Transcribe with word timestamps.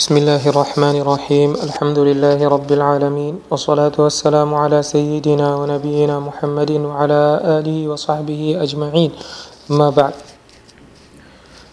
بسم 0.00 0.16
الله 0.22 0.42
الرحمن 0.52 0.96
الرحيم 1.04 1.50
الحمد 1.66 1.98
لله 2.08 2.40
رب 2.54 2.70
العالمين 2.72 3.34
والصلاة 3.50 3.92
والسلام 4.04 4.48
على 4.62 4.78
سيدنا 4.94 5.48
ونبينا 5.60 6.16
محمد 6.28 6.70
وعلى 6.90 7.20
آله 7.58 7.78
وصحبه 7.92 8.42
أجمعين 8.64 9.10
ما 9.68 9.90
بعد 9.90 10.14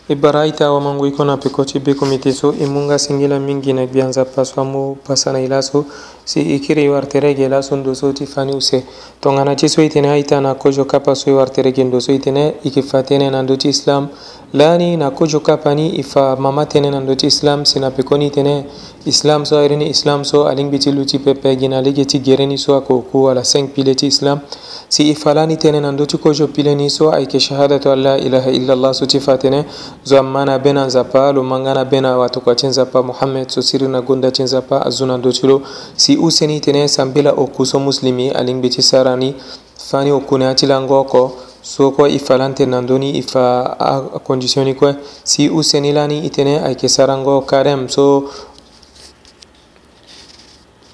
ibaraita 0.09 0.71
wa 0.71 0.81
mangu 0.81 1.05
iko 1.07 1.25
na 1.25 1.37
pikoti 1.37 1.79
biku 1.79 2.05
mitiso 2.05 2.53
imunga 2.61 2.99
singila 2.99 3.39
mingi 3.39 3.73
na 3.73 3.85
bianza 3.87 4.25
paswa 4.25 4.63
mu 4.65 4.95
pasana 4.95 5.41
ilaso 5.41 5.85
si 6.25 6.55
ikiri 6.55 6.89
warterege 6.89 7.49
laso 7.49 7.75
ndoso 7.75 8.13
ti 8.13 8.25
fani 8.25 8.55
use 8.55 8.83
tongana 9.19 9.55
ti 9.55 9.69
so 9.69 9.83
itene 9.83 10.09
aita 10.09 10.41
na 10.41 10.55
kojo 10.55 10.85
kapa 10.85 11.15
so 11.15 11.35
warterege 11.35 11.83
ndoso 11.83 12.13
itene 12.13 12.53
ikifatene 12.63 13.29
na 13.29 13.43
ndoti 13.43 13.69
islam 13.69 14.07
lani 14.53 14.97
na 14.97 15.07
નાખું 15.09 15.41
kapani 15.43 15.91
ifa 15.99 16.37
mama 16.39 16.65
tene 16.65 16.89
na 16.91 16.99
ndoti 16.99 17.27
islam 17.27 17.65
sina 17.65 17.91
pekoni 17.91 18.29
tene 18.31 18.65
islam 19.05 19.45
so 19.45 19.59
irini 19.61 19.89
islam 19.89 20.23
so 20.23 20.47
aling 20.47 20.71
biti 20.71 20.89
luti 20.91 21.19
pepe 21.19 21.55
gina 21.55 21.81
lege 21.81 22.05
ti 22.05 22.19
gereni 22.19 22.57
so 22.57 22.77
ako 22.77 23.01
ko 23.11 23.27
ala 23.29 23.41
5 23.41 23.67
pile 23.75 23.93
ti 23.95 24.07
islam 24.07 24.39
si 24.87 25.11
ifa 25.11 25.33
lani 25.33 25.57
tene 25.57 25.79
na 25.81 25.91
ndoti 25.91 26.17
kojo 26.17 26.47
pile 26.47 26.75
ni 26.75 26.89
so 26.89 27.11
ay 27.11 27.25
ke 27.25 27.39
shahadatu 27.39 27.91
allah 27.91 28.17
ilaha 28.19 28.49
illa 28.49 28.73
allah 28.73 28.93
so 28.93 29.05
ti 29.05 29.19
tene 29.19 29.65
zo 30.07 30.17
amana 30.19 30.57
bena 30.59 30.87
zapa 30.89 31.31
lo 31.33 31.43
mangana 31.43 31.83
bena 31.85 32.15
watu 32.17 32.39
kwa 32.39 32.55
chenza 32.55 32.85
pa 32.85 33.03
muhammed 33.03 33.49
so 33.51 33.61
siri 33.61 33.87
na 33.87 34.01
gonda 34.01 34.31
chenza 34.31 34.61
pa 34.61 34.79
azuna 34.79 35.17
lo 35.17 35.61
si 35.95 36.15
useni 36.15 36.59
tene 36.61 36.87
sambila 36.87 37.31
okuso 37.35 37.79
muslimi 37.79 38.29
aling 38.31 38.61
biti 38.61 38.81
sarani 38.81 39.35
fani 39.75 40.09
lango 40.09 40.53
tilangoko 40.53 41.31
so 41.67 41.91
kuwa 41.91 42.09
ifalante 42.09 42.65
nanduni 42.65 43.17
ifa 43.17 43.75
a 43.79 43.99
conditioni 44.19 44.73
kuwa 44.73 44.95
si 45.23 45.49
usenilani 45.49 46.25
itene 46.25 46.59
ayke 46.59 46.89
sarango 46.89 47.41
karem 47.41 47.89
so 47.89 48.29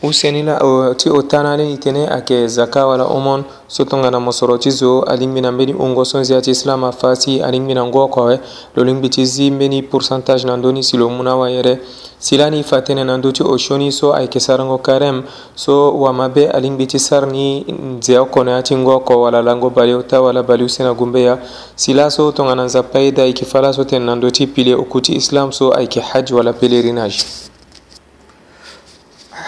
useni 0.03 0.43
la 0.43 0.59
ti 0.97 1.09
o 1.09 1.21
tanani 1.21 1.73
itene 1.73 2.07
ake 2.07 2.47
zaka 2.47 2.85
wala 2.87 3.03
omon 3.05 3.43
sotongana 3.67 4.19
mosoro 4.19 4.57
ti 4.57 4.71
zo 4.71 5.01
alingbi 5.03 5.41
na 5.41 5.51
mbeni 5.51 5.71
hungo 5.71 6.05
so 6.05 6.19
nzia 6.19 6.41
ti 6.41 6.51
islam 6.51 6.83
afâ 6.83 7.15
si 7.15 7.41
alingbi 7.41 7.73
na 7.73 7.83
nggo 7.85 8.03
oko 8.03 8.21
awe 8.21 8.39
lo 8.75 8.83
lingbi 8.83 9.09
ti 9.09 9.25
zi 9.25 9.51
mbeni 9.51 9.83
pourcentage 9.83 10.43
na 10.47 10.57
ndö 10.57 10.71
ni 10.71 10.83
si 10.83 10.97
lo 10.97 11.09
mu 11.09 11.23
ni 11.23 11.29
awayere 11.29 11.79
si 12.19 12.37
lani 12.37 12.59
e 12.59 12.63
fa 12.67 12.79
tënë 12.83 13.03
na 13.07 13.15
ndö 13.17 13.31
ti 13.31 13.43
o 13.43 13.57
sioni 13.57 13.91
so 13.91 14.11
ayeke 14.13 14.39
sarango 14.39 14.75
karême 14.77 15.23
so 15.55 15.95
wamabe 15.97 16.47
alingbi 16.51 16.87
ti 16.87 16.99
sara 16.99 17.25
ni 17.27 17.63
nzia 17.71 18.21
oko 18.21 18.43
na 18.43 18.51
ya 18.51 18.61
ti 18.63 18.75
nggo 18.75 18.95
oko 18.95 19.21
wala 19.21 19.41
lango 19.41 19.69
bale 19.69 19.95
ota 19.95 20.21
wala 20.21 20.43
bale 20.43 20.63
use 20.63 20.83
na 20.83 20.93
gumbe 20.93 21.23
ya 21.23 21.37
si 21.75 21.93
laa 21.93 22.09
so 22.09 22.31
tongana 22.31 22.63
nzapa 22.65 22.99
e 22.99 23.11
da 23.11 23.23
ayeke 23.23 23.45
fâ 23.45 23.61
laa 23.61 23.73
so 23.73 23.83
tene 23.83 24.05
na 24.05 24.15
ndö 24.15 24.31
ti 24.31 24.47
pile 24.47 24.75
oku 24.75 25.01
ti 25.01 25.15
islam 25.15 25.51
so 25.51 25.71
ayeke 25.73 25.99
hadj 26.01 26.31
wala 26.31 26.51
pèlerinage 26.51 27.49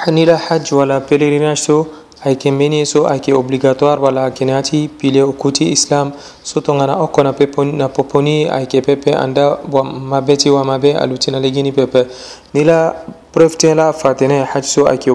حني 0.06 0.24
حج 0.48 0.66
ولا 0.80 0.98
بيلريناج 1.10 1.58
سو 1.68 1.78
اي 2.26 2.34
كميني 2.42 2.82
سو 2.94 3.10
اي 3.12 3.20
كي 3.24 3.34
ولا 4.04 4.26
كيناتي 4.38 4.82
بيلي 5.02 5.22
اوكوتي 5.26 5.66
اسلام 5.78 6.08
سو 6.50 6.58
تونغا 6.66 6.86
نا 6.90 6.94
اوكو 7.02 7.22
نا 7.26 7.32
بيبوني 7.38 7.72
نا 7.82 7.88
بوبوني 7.96 8.38
اي 8.58 8.66
كي 8.70 8.80
بيبي 8.86 9.12
اندا 9.26 9.48
وما 9.74 10.20
بيتي 10.28 10.50
وما 10.56 10.78
بي 10.84 10.92
الوتينا 11.04 11.38
ليغيني 11.44 11.72
بيبي 11.78 12.04
نيلا 12.56 12.80
بروفتيلا 13.36 13.88
فاتينا 13.92 14.46
حج 14.52 14.64
سو 14.74 14.82
اي 14.92 14.98
كي 15.02 15.10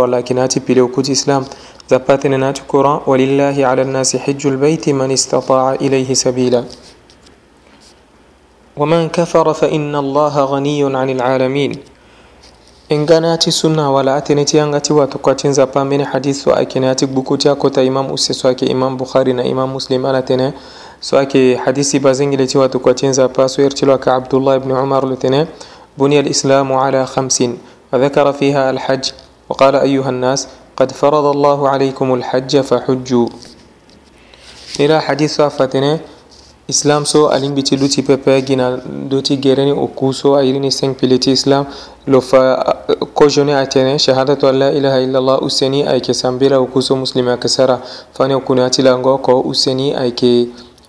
ولا 0.00 0.20
كيناتي 0.26 0.58
بيلي 0.66 0.80
اوكوتي 0.80 1.12
اسلام 1.12 1.42
زباتينا 1.90 2.36
نات 2.42 2.58
كوران 2.70 2.98
ولله 3.10 3.56
على 3.70 3.82
الناس 3.86 4.10
حج 4.24 4.42
البيت 4.52 4.84
من 5.00 5.10
استطاع 5.18 5.64
اليه 5.84 6.10
سبيلا 6.24 6.60
ومن 8.80 9.00
كفر 9.16 9.46
فان 9.60 9.92
الله 10.04 10.34
غني 10.52 10.78
عن 11.00 11.08
العالمين 11.16 11.72
ingana 12.94 13.26
enganati 13.26 13.52
sunna 13.52 13.90
wala 13.90 14.22
angati 14.64 14.92
watu 14.92 15.18
kwa 15.18 15.34
tinza 15.34 15.66
pa 15.66 15.72
pambene 15.72 16.04
hadithu 16.04 16.52
akini 16.54 16.94
bukuti 17.06 17.48
ya 17.48 17.54
kota 17.54 17.82
imam 17.82 18.10
usse 18.10 18.34
soake 18.34 18.66
imam 18.66 18.96
bukhari 18.96 19.32
na 19.32 19.44
imam 19.44 19.70
muslim 19.70 20.06
alatene 20.06 20.52
leti 22.36 22.58
watu 22.58 22.80
kwa 22.80 22.94
tinza 22.94 23.28
pa 23.28 23.46
waka 23.88 24.14
abdullah 24.14 24.56
ibn 24.56 24.72
umar 24.72 25.04
lutene 25.06 25.46
بني 25.98 26.16
wa 26.44 26.80
على 26.84 27.06
خمس 27.06 27.42
وذكر 27.92 28.32
فيها 28.32 28.70
الحج 28.70 29.10
وقال 29.48 29.76
أيها 29.76 30.08
الناس 30.10 30.48
قد 30.76 30.92
فرض 30.92 31.24
الله 31.36 31.68
عليكم 31.68 32.14
الحج 32.14 32.60
فحجوا 32.60 33.28
إلى 34.80 35.00
حديث 35.00 35.32
صافتنا 35.36 36.00
islam 36.74 37.02
so 37.06 37.28
alin 37.34 37.52
biti 37.54 37.76
luti 37.76 38.02
pepe 38.08 38.32
gina 38.48 38.66
duti 39.08 39.34
gereni 39.44 39.72
uku 39.72 40.12
so 40.18 40.28
ayirini 40.40 40.70
seng 40.72 40.92
piliti 41.00 41.30
islam 41.38 41.64
lofa 42.06 42.40
kojone 43.14 43.54
atene 43.64 43.98
shahadatu 43.98 44.48
an 44.48 44.56
la 44.62 44.68
ilaha 44.78 44.98
illallah 45.06 45.36
useni 45.48 45.80
ayke 45.92 46.14
sambira 46.14 46.56
uku 46.60 46.82
so 46.82 46.96
muslima 46.96 47.36
kesara 47.36 47.76
fane 48.16 48.34
ukunati 48.34 48.82
lango 48.82 49.18
ko 49.18 49.40
useni 49.52 49.92
ayke 49.94 50.32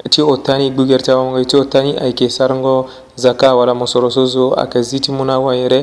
ti 0.09 0.21
o 0.21 0.37
tani 0.37 0.69
gbugertawango 0.71 1.43
ti 1.43 1.57
o 1.57 1.63
tani 1.63 1.91
ayke 1.97 2.29
sarango 2.29 2.75
zaka 3.15 3.55
wala 3.55 3.73
mosorosozo 3.75 4.53
aka 4.53 4.81
ziti 4.81 5.11
muna 5.11 5.39
wayere 5.39 5.79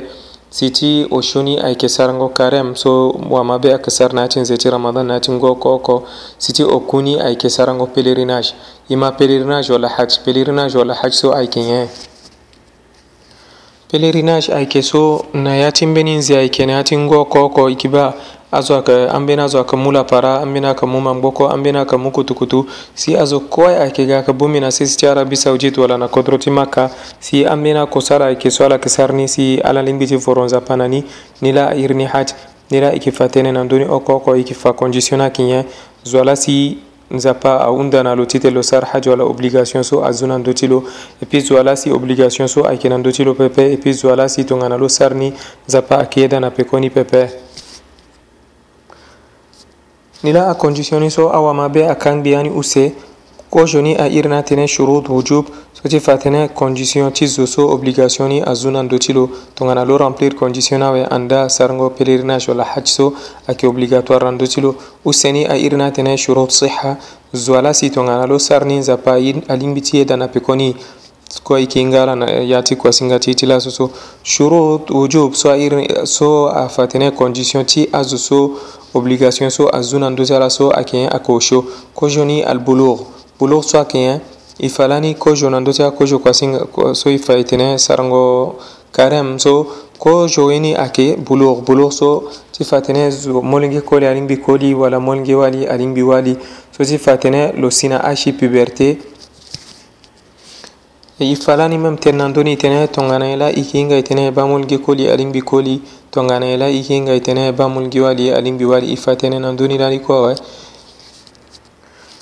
siti 0.51 1.07
o 1.11 1.17
oshoni 1.17 1.61
ayke 1.63 1.89
sarŋgo 1.89 2.29
karem 2.35 2.75
so 2.77 3.13
wamabe 3.31 3.73
akasar 3.75 4.13
natin 4.13 4.45
zeti 4.45 4.71
ramadan 4.71 5.07
natin 5.07 5.39
go 5.39 5.55
koko 5.55 6.03
siti 6.39 6.65
okuni 6.65 7.21
ayke 7.21 7.49
sarŋgo 7.49 7.87
pelerinage 7.95 8.55
ima 8.89 9.13
pelerinage 9.13 9.71
wala 9.73 9.89
haj 9.89 10.13
pelerinage 10.25 10.75
wala 10.79 10.95
haj 10.95 11.13
so 11.15 11.31
ayke 11.33 11.61
ye 11.61 11.83
eh. 11.83 11.89
pelerinage 13.91 14.51
ayke 14.53 14.83
so 14.83 15.23
nayatin 15.35 15.95
beninzi 15.95 16.35
ayke 16.35 16.67
natin 16.67 17.07
go 17.09 17.25
koko 17.25 17.71
ikiba 17.71 18.15
azo 18.53 18.75
ayeke 18.75 19.09
ambeni 19.09 19.43
azo 19.43 19.59
ayeke 19.59 19.77
mu 19.77 19.91
lapara 19.93 20.41
ambeni 20.41 20.67
ayeke 20.67 20.87
mu 20.87 21.01
mangboko 21.01 21.49
ambeni 21.49 21.79
ayeke 21.79 21.97
mu 21.97 22.11
kutukutu 22.11 22.67
si 22.95 23.17
azo 23.17 23.41
kue 23.41 23.67
ayeke 23.79 24.07
ga 24.07 24.15
yeke 24.17 24.33
bumi 24.33 24.61
na 24.61 24.71
sesi 24.71 24.97
ti 24.99 25.07
arabi 25.07 25.37
saudite 25.37 25.81
wala 25.81 25.99
na 25.99 26.09
kodro 26.09 26.39
ti 26.39 26.51
maka 26.51 26.91
si 27.21 27.45
ambeni 27.47 27.79
akosara 27.79 28.27
ayeke 28.27 28.51
so 28.51 28.65
ala 28.65 28.75
yeke 28.75 28.89
sara 28.89 29.15
ni 29.15 29.29
si 29.29 29.61
ala 29.61 29.83
lingbi 29.83 30.07
ti 30.07 30.17
voro 30.17 30.45
nzapa 30.45 30.77
na 30.77 30.89
ni 30.89 31.05
ni 31.43 31.53
la 31.53 31.71
airi 31.71 31.95
ni 31.95 32.05
hadj 32.05 32.33
ni 32.71 32.81
la 32.81 32.91
e 32.91 32.95
yeke 32.95 33.11
fa 33.13 33.27
tënë 33.29 33.53
na 33.53 33.65
ndöni 33.65 33.85
oko 33.89 34.15
oko 34.15 34.35
e 34.37 34.39
yeke 34.39 34.55
fa 34.55 34.73
condition 34.73 35.19
ni 35.19 35.25
ayeke 35.25 35.43
nyen 35.43 35.65
zo 36.05 36.21
ala 36.21 36.37
si 36.37 36.79
nzapa 37.11 37.61
ahunda 37.61 38.03
na 38.03 38.15
lo 38.15 38.25
ti 38.27 38.39
te 38.41 38.51
lo 38.51 38.63
sara 38.63 38.87
hadj 38.87 39.09
wala 39.09 39.25
obligation 39.25 39.83
so 39.83 40.05
azo 40.05 40.27
na 40.27 40.39
ndö 40.39 40.53
ti 40.55 40.67
lo 40.67 40.85
e 41.23 41.27
puis 41.27 41.47
zo 41.47 41.59
ala 41.61 41.77
si 41.77 41.91
obligation 41.93 42.49
so 42.49 42.67
ayeke 42.67 42.89
na 42.89 42.97
ndö 42.99 43.13
ti 43.13 43.25
lo 43.25 43.35
pepe 43.35 43.73
e 43.73 43.77
puis 43.77 43.99
zo 44.01 44.13
ala 44.13 44.29
si 44.29 44.45
tongana 44.45 44.77
lo 44.79 44.89
sara 44.89 45.15
ni 45.15 45.33
nzapa 45.69 45.99
ayeke 45.99 46.21
yeda 46.21 46.41
na 46.41 46.51
peko 46.51 46.79
ni 46.81 46.91
pepe 46.91 47.50
nila 50.23 50.49
a 50.51 50.55
conditioni 50.55 51.09
so 51.11 51.31
awama 51.33 51.69
be 51.73 51.83
a 51.89 51.95
kan 51.95 52.23
biyani 52.23 52.55
use 52.55 52.95
ko 53.51 53.65
joni 53.65 53.97
a 53.99 54.07
irna 54.09 54.45
tene 54.45 54.67
shurut 54.67 55.09
wujub 55.09 55.47
so 55.73 55.89
ti 55.89 55.99
fa 56.01 56.17
tene 56.19 56.49
condition 56.49 57.11
ti 57.13 57.27
zo 57.27 57.47
so 57.47 57.69
obligationi 57.71 58.43
a 58.47 58.55
zu 58.55 58.71
nando 58.71 58.99
ti 58.99 59.13
lo 59.15 59.29
tongana 59.55 59.83
lo 59.85 59.97
remplir 59.97 60.35
condition 60.35 60.83
awe 60.83 61.07
anda 61.11 61.49
sarango 61.49 61.89
pèlerinage 61.91 62.49
wala 62.49 62.65
haj 62.65 62.87
so 62.89 63.13
ayeke 63.49 63.67
obligatoire 63.67 64.25
rando 64.25 64.47
ti 64.47 64.61
lo 64.61 64.75
useni 65.07 65.47
airna 65.47 65.91
tene 65.91 66.15
shurut 66.19 66.51
siha 66.51 66.97
zo 67.33 67.57
ala 67.59 67.73
si 67.75 67.89
tongana 67.91 68.27
lo 68.27 68.39
sar 68.39 68.65
ni 68.67 68.77
nzapa 68.77 69.13
alingbi 69.49 69.81
ti 69.81 69.97
ye 69.97 70.05
da 70.05 70.17
na 70.17 70.29
pekoni 70.29 70.77
kua 71.43 71.59
e 71.59 71.61
yeke 71.63 71.85
ngara 71.85 72.15
na 72.15 72.27
ya 72.31 72.63
ti 72.63 72.77
kua 72.77 72.93
singa 72.93 73.19
ti 73.19 73.31
ye 73.31 73.35
ti 73.35 73.47
laso 73.47 73.71
so 73.71 73.91
shurut 74.23 74.91
wujub 74.91 75.33
so, 75.33 75.49
so 76.05 76.49
afa 76.49 76.87
tene 76.87 77.11
condition 77.11 77.65
ti 77.65 77.89
azo 77.93 78.17
so 78.19 78.53
obligation 78.95 79.49
so 79.51 79.69
a 79.71 79.81
zunan 79.83 80.15
dusara 80.17 80.49
so 80.51 80.71
a 80.71 80.83
keɲɛ 80.83 81.09
a 81.11 81.19
k'o 81.19 81.41
sho 81.41 81.65
ko 81.95 82.07
joni 82.09 82.43
albulug 82.45 83.01
bulug 83.39 83.63
so 83.65 83.79
a 83.81 83.85
keɲɛ 83.85 84.21
i 84.61 84.69
falani 84.69 85.15
ko 85.19 85.35
jonan 85.35 85.65
dusara 85.65 85.91
ko 85.97 86.05
jo 86.07 86.19
kasin 86.19 86.59
so 86.95 87.09
i 87.11 87.19
fa 87.19 87.35
itene 87.39 87.75
sarango 87.79 88.57
karem 88.93 89.39
so 89.41 89.67
ko 89.99 90.27
joini 90.27 90.73
e 90.73 90.77
ake 90.77 91.17
bulug 91.17 91.65
bulug 91.65 91.93
so 91.93 92.29
ti 92.53 92.65
fatene 92.65 93.09
molinge 93.43 93.81
koli 93.85 94.07
alin 94.07 94.27
bi 94.27 94.37
koli 94.41 94.75
wala 94.75 94.99
molinge 94.99 95.35
wali 95.37 95.67
alin 95.67 95.95
bi 95.95 96.03
wali 96.03 96.37
so 96.77 96.85
ti 96.85 96.97
fatene 96.99 97.53
lo 97.57 97.71
sina 97.71 98.01
ashi 98.05 98.33
puberté 98.33 98.99
e 101.21 101.25
yifalani 101.27 101.79
mam 101.79 101.97
ternandoni 101.97 102.53
itene 102.53 102.87
tonganayla 102.89 103.53
ikinga 103.53 103.97
itene 103.97 104.31
bamulgi 104.31 104.79
koli 104.79 105.11
alingbi 105.11 105.41
koli 105.43 105.83
tonganayla 106.11 106.69
ikinga 106.69 107.15
itene 107.15 107.53
bamulgi 107.53 108.01
wali 108.01 108.33
alingbi 108.33 108.65
wali 108.65 108.93
ifa 108.93 109.17
tene 109.17 109.39
nandoni 109.39 109.79
lali 109.79 110.01
kowe 110.01 110.35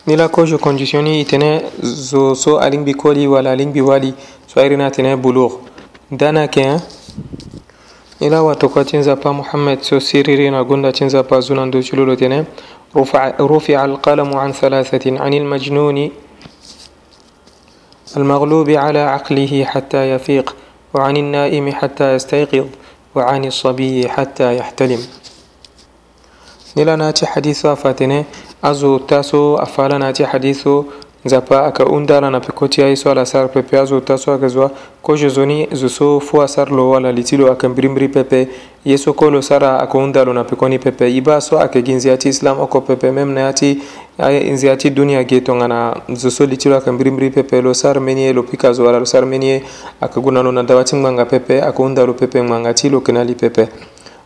nila 0.06 0.28
kojo 0.28 0.58
conditioni 0.58 1.20
itene 1.20 1.62
zo 1.82 2.34
so 2.34 2.58
alingbi 2.58 2.94
koli 2.94 3.26
wala 3.26 3.50
alingbi 3.52 3.80
wali 3.80 4.14
so 4.54 4.60
airina 4.60 4.90
tene 4.90 5.16
bulugh 5.16 5.52
dana 6.10 6.48
ke 6.48 6.76
ila 8.20 8.42
wato 8.42 8.68
ko 8.68 8.84
cinzapa 8.84 9.32
muhammad 9.32 9.80
so 9.82 10.00
siririna 10.00 10.64
gunda 10.64 10.92
cinzapa 10.92 11.40
zunando 11.40 11.82
culolo 11.82 12.16
tene 12.16 12.46
رفع 13.38 13.84
القلم 13.84 14.30
عن 14.36 14.52
ثلاثة 14.52 15.20
عن 15.20 15.32
المجنون 15.34 15.98
المغلوب 18.16 18.70
على 18.70 18.98
عقله 18.98 19.64
حتى 19.64 20.10
يفيق 20.10 20.56
وعن 20.94 21.16
النائم 21.16 21.72
حتى 21.72 22.14
يستيقظ 22.14 22.66
وعن 23.14 23.44
الصبي 23.44 24.08
حتى 24.08 24.56
يحتلم 24.56 25.00
نلاناتي 26.76 27.26
حديث 27.26 27.66
فاتنه 27.66 28.24
أزو 28.64 28.98
تاسو 28.98 29.56
أفالاناتي 29.56 30.26
حديث 30.26 30.66
nzapa 31.24 31.64
akaunda 31.66 32.20
lana 32.20 32.40
pekoti 32.40 32.82
ai 32.82 32.96
swala 32.96 33.26
sar 33.26 33.48
pepe 33.48 33.78
azo 33.78 34.00
taso 34.00 34.32
akazwa 34.32 34.70
kojo 35.02 35.28
zoni 35.28 35.68
zoso 35.72 36.20
fua 36.20 36.48
sar 36.48 36.70
lo 36.72 36.90
wala 36.90 37.12
litilo 37.12 37.52
akambrimbri 37.52 38.08
pepe 38.08 38.48
yeso 38.84 39.12
kolo 39.12 39.42
sara 39.42 39.80
akaunda 39.80 40.24
lona 40.24 40.44
pekoni 40.44 40.78
pepe 40.78 41.12
iba 41.16 41.40
so 41.40 41.58
akeginzi 41.60 42.10
ati 42.10 42.28
islam 42.28 42.60
oko 42.60 42.80
pepe 42.80 43.10
memna 43.10 43.48
ati 43.48 43.82
nzi 44.50 44.68
ati 44.70 44.90
duniya 44.90 45.24
ge 45.24 45.40
tongana 45.42 45.94
zoso 46.14 46.44
litiro 46.46 46.76
aka 46.76 46.92
mbirimbiri 46.92 47.30
pepe 47.30 47.60
lo 47.62 47.70
sar 47.74 48.00
menie 48.00 48.32
lo 48.32 48.42
pika 48.42 48.72
zoara 48.72 48.98
lo 48.98 49.04
sar 49.04 49.24
menie 49.24 49.62
aka 50.00 50.20
gunano 50.20 50.50
na 50.50 50.62
dawati 50.64 50.96
ngmanga 50.96 51.24
pepe 51.24 51.62
aka 51.62 51.82
unda 51.82 52.04
lo 52.04 52.14
pepe 52.14 52.42
ngmanga 52.42 52.72
ti 52.74 52.88
lo 52.90 53.00
kena 53.00 53.22
li 53.22 53.34
pepe 53.36 53.68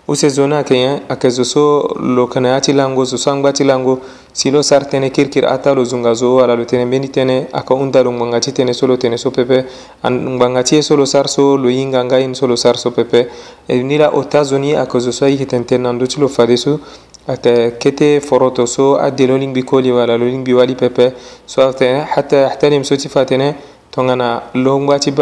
use 0.09 0.29
zona 0.31 0.59
ake 0.59 0.75
ye 0.77 0.95
eh, 0.95 1.01
ake 1.09 1.29
zo 1.31 1.45
so 1.45 1.89
lo 2.01 2.27
kana 2.27 2.57
ya 2.57 2.61
ti 2.61 2.73
lango 2.73 3.05
zo 3.05 3.19
so 3.19 3.31
angba 3.31 3.53
ti 3.53 3.65
lango 3.65 4.01
si 4.33 4.51
lo 4.51 4.63
sar 4.63 4.83
tënë 4.89 5.11
kirikiri 5.13 5.47
ata 5.47 5.75
lo 5.75 5.85
zunga 5.85 6.15
zo 6.15 6.41
ala 6.43 6.57
lo 6.57 6.65
tene 6.65 6.85
mbeni 6.87 7.09
tënë 7.13 7.53
aka 7.53 7.75
hunda 7.75 8.03
lo 8.03 8.13
ngbanga 8.13 8.41
ti 8.41 8.51
tënë 8.53 8.73
so 8.73 8.87
lo 8.87 8.97
tene 8.97 9.17
so 9.19 9.31
pepe 9.31 9.65
ngbanga 10.09 10.63
ti 10.65 10.77
ye 10.77 10.83
so 10.83 10.97
lo 10.97 11.05
sar 11.05 11.29
so 11.29 11.57
lo 11.57 11.69
yinga 11.69 12.05
nga 12.05 12.19
ini 12.19 12.35
so 12.35 12.47
lo 12.49 12.57
sar 12.57 12.77
so 12.79 12.91
pepe 12.91 13.29
e, 13.69 13.83
ni 13.83 13.99
la 13.99 14.09
ota 14.11 14.43
zoni 14.43 14.75
ake 14.75 14.99
zo 15.01 15.11
so 15.13 15.25
aiki 15.25 15.45
tene 15.47 15.65
tene 15.65 15.83
na 15.83 15.93
ndö 15.93 16.07
ti 16.09 16.19
lo 16.19 16.29
fade 16.29 16.57
so 16.57 16.81
حتى 17.29 17.71
كتي 17.79 18.19
فروتو 18.21 18.67
سو 18.67 18.97
أدي 18.99 19.27
لولينج 19.31 19.59
بكولي 19.63 19.93
ولا 19.95 20.17
لولينج 20.19 20.43
بوالي 20.51 20.75
بيبي 20.75 21.07
سو 21.47 21.69
حتى 22.03 22.37
يحترم 22.51 22.83
سوتي 22.83 23.09
فاتنه 23.09 23.51
tongana 23.93 24.43
longbati 24.55 25.13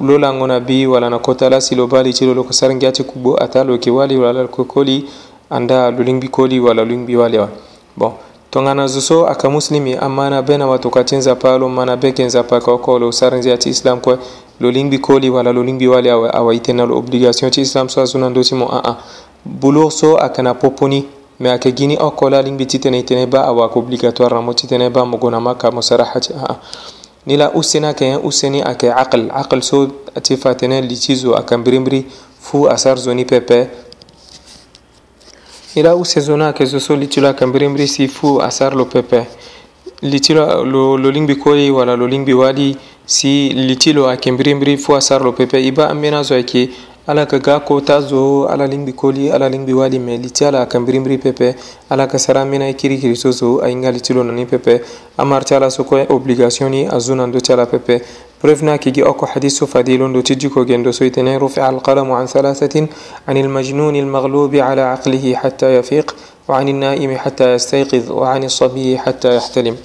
lolangona 0.00 0.60
bi 0.60 0.86
walana 0.86 1.18
kotala 1.18 1.60
silo 1.60 1.86
bali 1.86 2.12
cilo 2.14 2.34
loko 2.34 2.52
sarangi 2.52 2.86
ati 2.86 3.02
kubo 3.04 3.42
ata 3.44 3.64
loki 3.64 3.90
wali 3.90 4.16
wala 4.16 4.44
kokoli 4.46 5.08
anda 5.50 5.90
lulingbi 5.90 6.28
koli 6.28 6.60
wala 6.60 6.82
lulingbi 6.84 7.16
wali 7.16 7.38
wa 7.38 7.48
bon 7.96 8.12
tongana 8.50 8.86
zoso 8.86 9.26
aka 9.26 9.50
muslimi 9.50 9.94
amana 9.96 10.42
bena 10.42 10.66
wato 10.66 10.90
katinza 10.90 11.34
palo 11.34 11.68
mana 11.68 11.96
bekenza 11.96 12.42
paka 12.42 12.72
okolo 12.72 13.12
sarangi 13.12 13.50
ati 13.50 13.68
islam 13.68 14.00
kwe 14.00 14.18
lolingbi 14.60 14.98
koli 14.98 15.30
wala 15.30 15.52
lolingbi 15.52 15.88
wali 15.88 16.10
awa, 16.10 16.34
awa 16.34 16.54
itena 16.54 16.86
lo 16.86 16.96
obligation 16.98 17.50
ti 17.50 17.60
islam 17.60 17.88
so 17.88 18.02
azuna 18.02 18.30
ndoti 18.30 18.54
mo 18.54 18.68
aa 18.72 18.96
bulur 19.44 19.90
so 19.90 20.16
akana 20.18 20.54
poponi 20.54 21.04
mɛ 21.42 21.50
a 21.50 21.58
kɛ 21.58 21.74
gini 21.74 21.96
o 21.98 22.10
kola 22.12 22.40
lin 22.40 22.56
biti 22.56 22.78
tene 22.78 22.98
itene 23.00 23.26
ba 23.26 23.40
awa 23.44 23.68
ko 23.68 23.80
obligatoire 23.80 24.40
mo 24.40 24.54
titene 24.54 24.88
ba 24.90 25.04
mo 25.04 25.16
gona 25.18 25.40
maka 25.40 25.70
mo 25.72 25.80
sarahati 25.82 26.32
a 26.32 26.36
ah, 26.38 26.46
ah. 26.52 26.58
ni 27.26 27.36
la 27.36 27.50
usena 27.54 27.94
ke 27.94 28.14
useni 28.22 28.62
a 28.62 28.74
ke 28.74 28.86
aql 28.88 29.26
aql 29.34 29.60
so 29.62 29.88
ti 30.22 30.36
fatene 30.36 30.80
li 30.82 30.94
chizo 30.94 31.34
a 31.34 31.42
kambrimbri 31.42 32.06
fu 32.40 32.66
asar 32.68 32.96
zoni 32.98 33.24
pepe 33.24 33.66
ni 35.74 35.82
la 35.82 35.94
usezona 35.96 36.52
ke 36.52 36.64
zo 36.66 36.78
so 36.78 36.94
li 36.94 37.08
tilo 37.08 37.28
a 37.28 37.32
kambrimbri 37.34 37.86
si 37.88 38.06
fu 38.08 38.38
asar 38.40 38.74
lo 38.76 38.84
pepe 38.86 39.26
li 40.02 40.20
tilo 40.20 40.62
lo, 40.64 40.96
lo 40.96 41.10
lingbi 41.10 41.36
koli 41.36 41.70
wala 41.70 41.96
lo 41.96 42.06
lingbi 42.06 42.32
wadi 42.32 42.76
si 43.04 43.48
li 43.52 43.76
tilo 43.76 44.06
a 44.06 44.16
kambrimbri 44.16 44.76
fu 44.78 44.94
asar 44.94 45.22
lo 45.24 45.32
pepe 45.32 45.58
iba 45.58 45.88
amena 45.90 46.22
zo 46.22 46.36
ake 46.36 46.70
ala 47.06 47.26
ka 47.26 47.38
ga 47.42 47.58
kota 47.58 47.98
zo 48.00 48.46
ala 48.46 48.62
lingbi 48.66 48.92
koli 48.94 49.26
ala 49.32 49.48
lingbi 49.50 49.72
wali 49.74 49.98
me 49.98 50.16
liti 50.22 50.44
ala 50.46 50.66
kambirimri 50.66 51.16
pepe 51.18 51.54
ala 51.90 52.06
ka 52.06 52.16
sara 52.18 52.44
mena 52.44 52.68
i 52.70 52.74
kiri 52.74 53.16
so 53.16 53.30
zo 53.32 53.58
ainga 53.58 53.90
liti 53.90 54.14
lo 54.14 54.22
nani 54.22 54.46
pepe 54.46 54.78
amar 55.18 55.42
ti 55.44 55.54
ala 55.56 55.68
so 55.70 55.82
kue 55.82 56.06
obligation 56.08 56.70
ni 56.70 56.86
azo 56.86 57.14
nando 57.16 57.40
ti 57.40 57.52
ala 57.52 57.66
pepe 57.66 58.00
برفنا 58.42 58.76
كي 58.76 59.02
أكو 59.06 59.26
حديث 59.26 59.64
فديل 59.64 60.22
تجيكو 60.22 60.64
جندو 60.66 60.90
سويتني 60.90 61.36
رفع 61.36 61.70
القلم 61.70 62.12
عن 62.12 62.26
ثلاثة 62.26 62.86
عن 63.28 63.36
المجنون 63.36 63.96
المغلوب 63.96 64.56
على 64.56 64.80
عقله 64.82 65.34
حتى 65.34 65.74
يفيق 65.78 66.14
وعن 66.48 66.68
النائم 66.68 67.16
حتى 67.16 67.54
يستيقظ 67.54 68.10
وعن 68.12 68.44
الصبي 68.44 68.98
حتى 68.98 69.36
يحتلم 69.36 69.76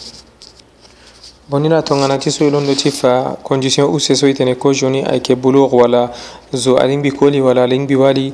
bonina 1.50 1.82
tonganati 1.82 2.32
so 2.32 2.44
i 2.46 2.50
londo 2.52 2.76
ti 2.76 2.92
fa 2.92 3.36
condition 3.44 3.90
use 3.94 4.14
so 4.16 4.28
i 4.28 4.34
tene 4.34 4.56
ko 4.56 4.72
joni 4.74 5.02
ayeke 5.04 5.36
bulugh 5.36 5.74
wala 5.74 6.12
zo 6.54 6.76
alingbi 6.78 7.12
koli 7.12 7.42
wala 7.42 7.64
alingbi 7.64 7.96
wali 7.96 8.34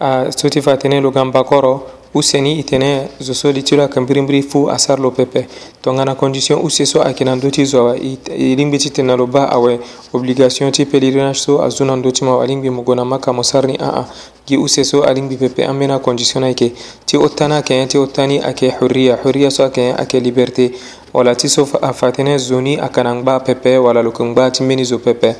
a 0.00 0.30
so 0.30 0.48
ti 0.48 0.60
fa 0.62 0.76
tene 0.76 1.00
loga 1.00 1.24
mbakoro 1.24 1.82
use 2.14 2.40
ni 2.40 2.60
e 2.60 2.62
tene 2.62 3.08
zo 3.20 3.34
so 3.34 3.50
li 3.50 3.62
ti 3.62 3.74
lo 3.76 3.82
ayeke 3.82 4.00
mbirimbiri 4.00 4.42
fu 4.42 4.68
asara 4.70 5.02
lo 5.02 5.10
pepe 5.10 5.48
tongana 5.80 6.14
condition 6.14 6.60
use 6.64 6.86
so 6.86 7.02
ayeke 7.02 7.24
na 7.24 7.34
ndö 7.36 7.50
ti 7.50 7.64
zo 7.64 7.80
awe 7.88 7.98
e 8.36 8.54
lingbi 8.54 8.78
ti 8.78 8.90
tene 8.90 9.06
na 9.08 9.16
lo 9.16 9.26
ba 9.26 9.50
awe 9.50 9.80
obligation 10.12 10.70
ti 10.70 10.84
pèlerinage 10.84 11.38
so 11.40 11.64
azo 11.64 11.84
na 11.84 11.96
ndö 11.96 12.12
ti 12.12 12.24
ma 12.24 12.30
awe 12.30 12.44
alingbi 12.44 12.70
mogo 12.70 12.94
na 12.94 13.04
maka 13.04 13.32
mo 13.32 13.42
sara 13.42 13.66
ni 13.66 13.76
aa 13.80 14.06
gi 14.46 14.56
use 14.56 14.84
so 14.84 15.02
alingbi 15.02 15.36
pepe 15.36 15.64
ambeni 15.64 15.92
acondition 15.92 16.40
ni 16.42 16.46
ayeke 16.48 16.72
ti 17.06 17.16
ota 17.16 17.48
ni 17.48 17.54
ayeke 17.54 17.74
nyen 17.74 17.88
ti 17.88 17.98
ota 17.98 18.26
ni 18.26 18.38
ayeke 18.38 18.70
hurriya 18.80 19.18
hurriya 19.24 19.50
so 19.50 19.62
ayeke 19.64 19.80
nyen 19.82 19.96
ayeke 19.98 20.20
liberté 20.20 20.70
wala 21.14 21.34
ti 21.34 21.48
so 21.48 21.68
a 21.82 21.92
fatene 21.92 22.38
zo 22.38 22.60
ni 22.60 22.76
ayeke 22.76 23.02
na 23.02 23.14
ngba 23.14 23.40
pepe 23.40 23.76
wala 23.78 24.02
lo 24.02 24.10
yeke 24.10 24.24
ngba 24.24 24.50
ti 24.50 24.62
mbeni 24.62 24.84
zo 24.84 24.98
pepe 24.98 25.36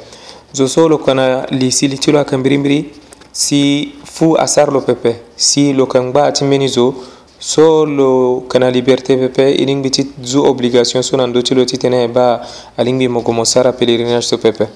zo 0.53 0.69
so 0.69 0.89
lo 0.89 0.99
yeke 0.99 1.15
na 1.15 1.47
li 1.51 1.71
si 1.73 1.89
li 1.89 1.99
ti 1.99 2.13
lo 2.13 2.19
ayeke 2.19 2.37
mbirimbiri 2.37 2.91
si 3.33 3.93
fu 4.05 4.37
asara 4.37 4.73
lo 4.73 4.81
pepe 4.81 5.17
si 5.37 5.73
lo 5.73 5.85
yeke 5.89 6.01
ngba 6.01 6.33
ti 6.33 6.45
mbeni 6.45 6.69
zo 6.69 6.95
so 7.39 7.85
lo 7.87 8.43
yeke 8.43 8.59
na 8.59 8.69
liberté 8.71 9.17
pepe 9.17 9.55
e 9.57 9.65
lingbi 9.65 9.91
ti 9.91 10.07
zu 10.23 10.45
obligation 10.45 11.03
so 11.03 11.17
na 11.17 11.27
ndö 11.27 11.41
ti 11.43 11.55
lo 11.55 11.65
titene 11.65 12.03
e 12.05 12.09
baa 12.09 12.41
alingbi 12.77 13.09
mogo 13.09 13.33
mo 13.33 13.45
sara 13.45 13.73
pélerinage 13.73 14.23
so 14.29 14.37
pepe 14.39 14.67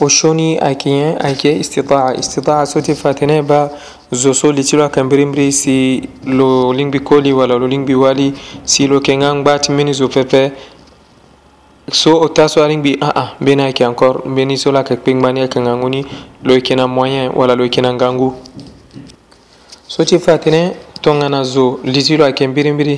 وشوني 0.00 0.56
أكين 0.70 1.20
أكي 1.20 1.60
استطاعة 1.60 2.18
استطاعة 2.18 2.64
صوتي 2.64 2.94
فاتنة 2.94 3.40
با 3.44 3.68
زوسو 4.12 4.50
لتلو 4.50 4.88
كمبريمبري 4.88 5.50
سي 5.50 6.08
لو 6.26 6.72
لينبي 6.72 6.98
كولي 6.98 7.32
ولا 7.32 7.54
لو 7.60 7.66
لينبي 7.66 7.94
والي 7.94 8.32
سي 8.64 8.86
لو 8.86 9.00
كنغان 9.00 9.44
بات 9.44 9.68
مني 9.70 9.92
زو 9.92 10.08
بيبي 10.08 10.52
so 11.92 12.10
o 12.24 12.26
t'a 12.28 12.44
sɔrɔ 12.52 12.76
bi 12.84 12.92
ah 13.06 13.12
ah 13.22 13.28
n 13.30 13.32
bɛ 13.44 13.52
n'a 13.58 13.66
kɛ 13.76 13.82
encore 13.90 14.18
n 14.28 14.32
bɛ 14.34 14.42
ni 14.48 14.56
sola 14.56 14.80
ka 14.86 14.94
kpeŋmani 14.96 15.48
ka 15.52 15.58
ŋangu 15.66 15.88
ni 15.94 16.00
lo 16.46 16.54
kɛnɛ 16.66 16.84
moyen 16.86 17.26
wala 17.38 17.52
lo 17.60 17.64
kɛnɛ 17.74 17.90
gangu 18.00 18.28
so 19.92 20.04
ti 20.08 20.16
fatene 20.26 20.62
tɔŋana 21.02 21.40
zo 21.52 21.64
lisi 21.92 22.16
lo 22.16 22.24
a 22.24 22.32
kɛ 22.36 22.44
nbirimbiri 22.48 22.96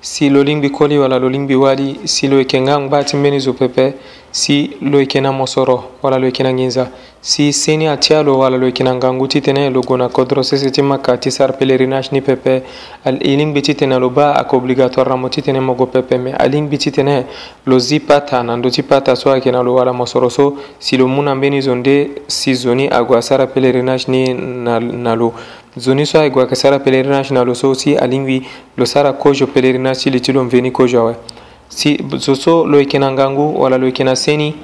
si 0.00 0.28
lo 0.28 0.42
lingbi 0.42 0.70
koli 0.70 0.96
wala 0.98 1.18
lo 1.18 1.28
lingbi 1.28 1.54
wali 1.54 2.00
si 2.06 2.28
lo 2.28 2.36
yeke 2.38 2.60
ngan 2.60 2.82
ngba 2.84 3.02
ti 3.04 3.16
mbeni 3.16 3.40
zo 3.40 3.52
pepe 3.52 3.94
si 4.30 4.76
lo 4.80 5.00
yeke 5.00 5.20
na 5.20 5.32
mosoro 5.32 5.98
wala 6.02 6.18
lo 6.20 6.26
yeke 6.26 6.40
na 6.44 6.52
nginza 6.52 6.88
si 7.20 7.52
seni 7.52 7.88
atia 7.88 8.22
lo 8.22 8.38
wala 8.38 8.56
lo 8.56 8.66
yeke 8.66 8.84
na 8.84 8.94
ngangu 8.94 9.26
titene 9.26 9.70
lo 9.70 9.80
gue 9.80 9.96
na 9.98 10.08
kodro 10.08 10.42
sese 10.44 10.70
ti 10.70 10.82
maka 10.82 11.16
ti 11.18 11.30
sara 11.32 11.52
pélerinage 11.52 12.10
ni 12.12 12.20
pepe 12.20 12.62
e 13.04 13.34
lingbi 13.36 13.60
titene 13.60 13.98
lo 13.98 14.08
ba 14.10 14.34
ayeke 14.36 14.54
obligatoire 14.56 15.08
na 15.08 15.16
mo 15.16 15.28
titene 15.28 15.58
mogo 15.58 15.86
pepe 15.86 16.16
me 16.16 16.32
alingbi 16.32 16.78
titene 16.78 17.26
lo 17.66 17.78
zi 17.80 17.98
pata 17.98 18.42
na 18.44 18.54
ndö 18.56 18.70
ti 18.70 18.82
pata 18.84 19.16
so 19.16 19.32
ayeke 19.32 19.50
na 19.50 19.62
lo 19.64 19.74
wala 19.74 19.92
mosoro 19.92 20.28
so 20.30 20.54
si 20.78 20.96
lo 20.96 21.08
mu 21.08 21.20
na 21.22 21.34
mbeni 21.34 21.60
zo 21.60 21.74
nde 21.74 22.22
si 22.28 22.54
zo 22.54 22.72
ni 22.74 22.86
ague 22.86 23.16
asara 23.18 23.46
pélerinage 23.46 24.06
ni 24.06 24.32
na, 24.32 24.78
na 24.78 25.14
lo 25.16 25.34
zoniso 25.78 26.18
aye 26.20 26.30
gue 26.30 26.46
sara 26.54 26.78
pèlerinage 26.78 27.32
na 27.34 27.42
lo 27.44 27.54
so 27.54 27.72
si 27.74 27.96
alingwi 27.96 28.42
lo 28.76 28.84
sara 28.84 29.12
kojo 29.12 29.46
pèlerinage 29.46 29.94
si 29.98 30.10
li 30.10 30.20
ti 30.20 30.32
lo 30.32 30.42
mveni 30.44 30.70
kojo 30.72 30.98
awe 31.00 31.16
si 31.68 31.96
zo 32.18 32.34
so 32.34 32.66
lo 32.66 32.78
yeke 32.80 32.98
na 32.98 33.10
ngangu 33.12 33.54
wala 33.60 33.78
lo 33.78 33.86
yeke 33.86 34.02
na 34.04 34.16
seni 34.16 34.54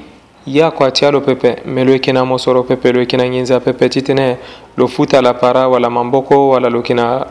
ye 0.47 0.63
akua 0.63 0.91
ti 0.91 1.05
alo 1.07 1.21
pepe 1.21 1.63
me 1.67 1.85
lo 1.85 1.93
yeke 1.93 2.13
na 2.13 2.25
mosoro 2.25 2.63
pepe 2.65 2.93
lo 2.93 3.01
yeke 3.01 3.17
na 3.17 3.29
ngenza 3.29 3.61
pepe 3.61 3.89
ti 3.89 4.01
tënë 4.03 4.37
lo 4.77 4.87
futa 4.89 5.19
ala 5.19 5.35
para 5.35 5.69
wala 5.69 5.89
mamboko 5.91 6.49
wala 6.51 6.69
lo 6.69 6.79
yeke 6.83 6.95
na 6.95 7.27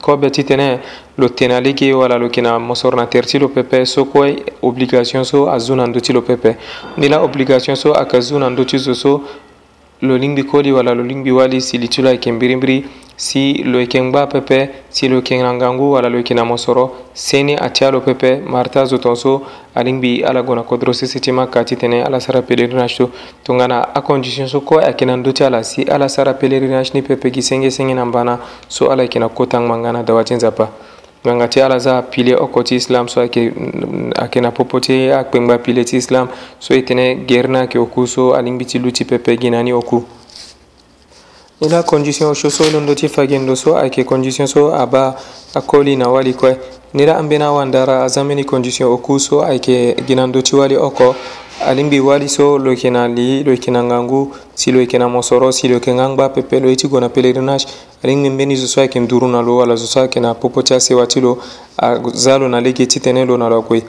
kobe 0.00 0.30
ti 0.30 0.44
tene 0.44 0.78
lo 1.18 1.28
tene 1.28 1.54
alege 1.56 1.92
wala 1.92 2.18
lo 2.18 2.24
yeke 2.26 2.40
na 2.40 2.58
mosoro 2.58 2.96
na 2.96 3.06
tere 3.06 3.26
ti 3.26 3.38
lo 3.38 3.48
pepe 3.48 3.84
so 3.84 4.04
kue 4.04 4.44
obligation 4.62 5.24
so 5.24 5.50
azu 5.50 5.74
na 5.76 5.86
ndö 5.86 6.00
ti 6.00 6.12
lo 6.12 6.22
pepe 6.22 6.56
ni 6.96 7.08
la 7.08 7.22
obligation 7.22 7.74
so 7.76 7.92
ayeke 7.94 8.20
zu 8.20 8.38
na 8.38 8.48
ndö 8.48 8.64
ti 8.64 8.78
zo 8.78 8.94
so 8.94 9.22
lo 10.00 10.16
lingbi 10.16 10.44
koli 10.44 10.70
wala 10.72 10.94
lo 10.94 11.02
lingbi 11.02 11.30
wali 11.32 11.60
si 11.60 11.76
li 11.78 11.88
ti 11.88 12.00
lo 12.02 12.08
e 12.08 12.12
ayeke 12.12 12.32
mbirimbiri 12.32 12.84
si 13.18 13.64
lo 13.64 13.80
yekengba 13.80 14.28
pepe 14.28 14.70
si 14.90 15.08
lo 15.08 15.16
yekengra 15.16 15.52
ngangu 15.54 15.98
ala 15.98 16.08
lo 16.08 16.18
yekena 16.18 16.44
mo 16.44 16.56
soro 16.56 16.92
seni 17.14 17.56
atia 17.58 17.90
lo 17.90 18.00
pepe 18.00 18.40
marta 18.46 18.84
zo 18.84 18.98
tonso 18.98 19.42
alingbi 19.74 20.22
ala 20.24 20.42
gona 20.42 20.62
kodro 20.62 20.92
si 20.92 21.08
sitima 21.08 21.48
kati 21.48 21.76
tene 21.76 22.00
ala 22.04 22.20
sara 22.20 22.42
pelerinage 22.42 22.96
to 22.96 23.10
tongana 23.42 23.92
acondition 23.94 24.46
so 24.48 24.60
ko 24.60 24.78
ayekena 24.78 25.16
ndöti 25.16 25.44
ala 25.44 25.64
si 25.64 25.82
ala 25.82 26.08
sara 26.08 26.34
pelerinage 26.34 26.90
ni 26.94 27.02
pepe 27.02 27.30
gi 27.30 27.42
senge 27.42 27.70
senge 27.70 27.94
na 27.94 28.04
mbana 28.06 28.38
so 28.68 28.88
ala 28.92 29.02
yekena 29.02 29.28
kotangma 29.28 29.76
ngana 29.78 30.02
dawatin 30.04 30.36
nzapa 30.36 30.68
nanga 31.24 31.48
ti 31.48 31.60
ala 31.60 31.78
za 31.78 31.98
apile 31.98 32.36
oko 32.36 32.62
ti 32.62 32.76
islam 32.76 33.08
so 33.08 33.20
ayeke 33.20 33.50
ayeke 34.16 34.40
na 34.40 34.50
popo 34.52 34.78
ti 34.80 35.10
akpengba 35.10 35.54
apile 35.54 35.84
ti 35.84 35.96
islam 35.98 36.28
so 36.60 36.72
e 36.74 36.80
tënë 36.86 37.26
geri 37.26 37.48
na 37.48 37.58
ayeke 37.66 37.78
oku 37.78 38.06
so 38.06 38.30
alingbi 38.34 38.64
ti 38.64 38.78
lu 38.78 38.92
ti 38.92 39.04
pepe 39.04 39.34
gi 39.36 39.50
na 39.50 39.62
ni 39.62 39.72
oku 39.72 40.04
ni 41.60 41.68
la 41.68 41.82
condition 41.82 42.34
shoso 42.34 42.70
londo 42.70 42.94
ti 42.94 43.08
fagendo 43.08 43.56
so 43.56 43.76
ayeke 43.76 44.04
condition 44.04 44.46
so 44.46 44.72
aba 44.72 45.16
akoli 45.54 45.96
na 45.96 46.06
wali 46.08 46.32
kue 46.34 46.56
ni 46.94 47.04
la 47.06 47.16
ambeni 47.18 47.42
awandara 47.44 48.04
azameni 48.04 48.44
condition 48.44 48.92
oku 48.92 49.18
so 49.18 49.42
ayeke 49.42 49.96
gi 50.06 50.14
na 50.14 50.26
ndö 50.26 50.42
ti 50.42 50.56
wali 50.56 50.76
oko 50.76 51.16
ali 51.66 51.82
mbi 51.84 52.00
wali 52.00 52.28
so 52.28 52.58
lo 52.58 52.70
yeke 52.70 52.90
na 52.90 53.08
li 53.08 53.42
lo 53.44 53.50
yeke 53.50 53.70
na 53.70 53.82
ngangu 53.84 54.34
si 54.54 54.72
lo 54.72 54.80
yeke 54.80 54.98
na 54.98 55.08
mosoro 55.08 55.52
si 55.52 55.68
lo 55.68 55.74
yeke 55.74 55.94
ngangba 55.94 56.28
pepe 56.28 56.60
lo 56.60 56.68
ye 56.68 56.76
ti 56.76 56.88
gue 56.88 57.00
na 57.00 57.08
pélerinage 57.08 57.66
ali 58.04 58.16
ngi 58.16 58.30
mbeni 58.30 58.56
zo 58.56 58.66
so 58.66 58.80
ayeke 58.80 59.00
nduru 59.00 59.28
na 59.28 59.42
lo 59.42 59.56
wala 59.56 59.76
zo 59.76 59.86
so 59.86 60.00
ayeke 60.00 60.20
na 60.20 60.34
popo 60.34 60.62
ti 60.62 60.74
asewa 60.74 61.06
ti 61.06 61.20
lo 61.20 61.38
aza 61.76 62.38
lo 62.38 62.48
na 62.48 62.60
lege 62.60 62.86
titene 62.86 63.24
lo 63.24 63.36
na 63.36 63.48
lo 63.48 63.62
gue 63.62 63.82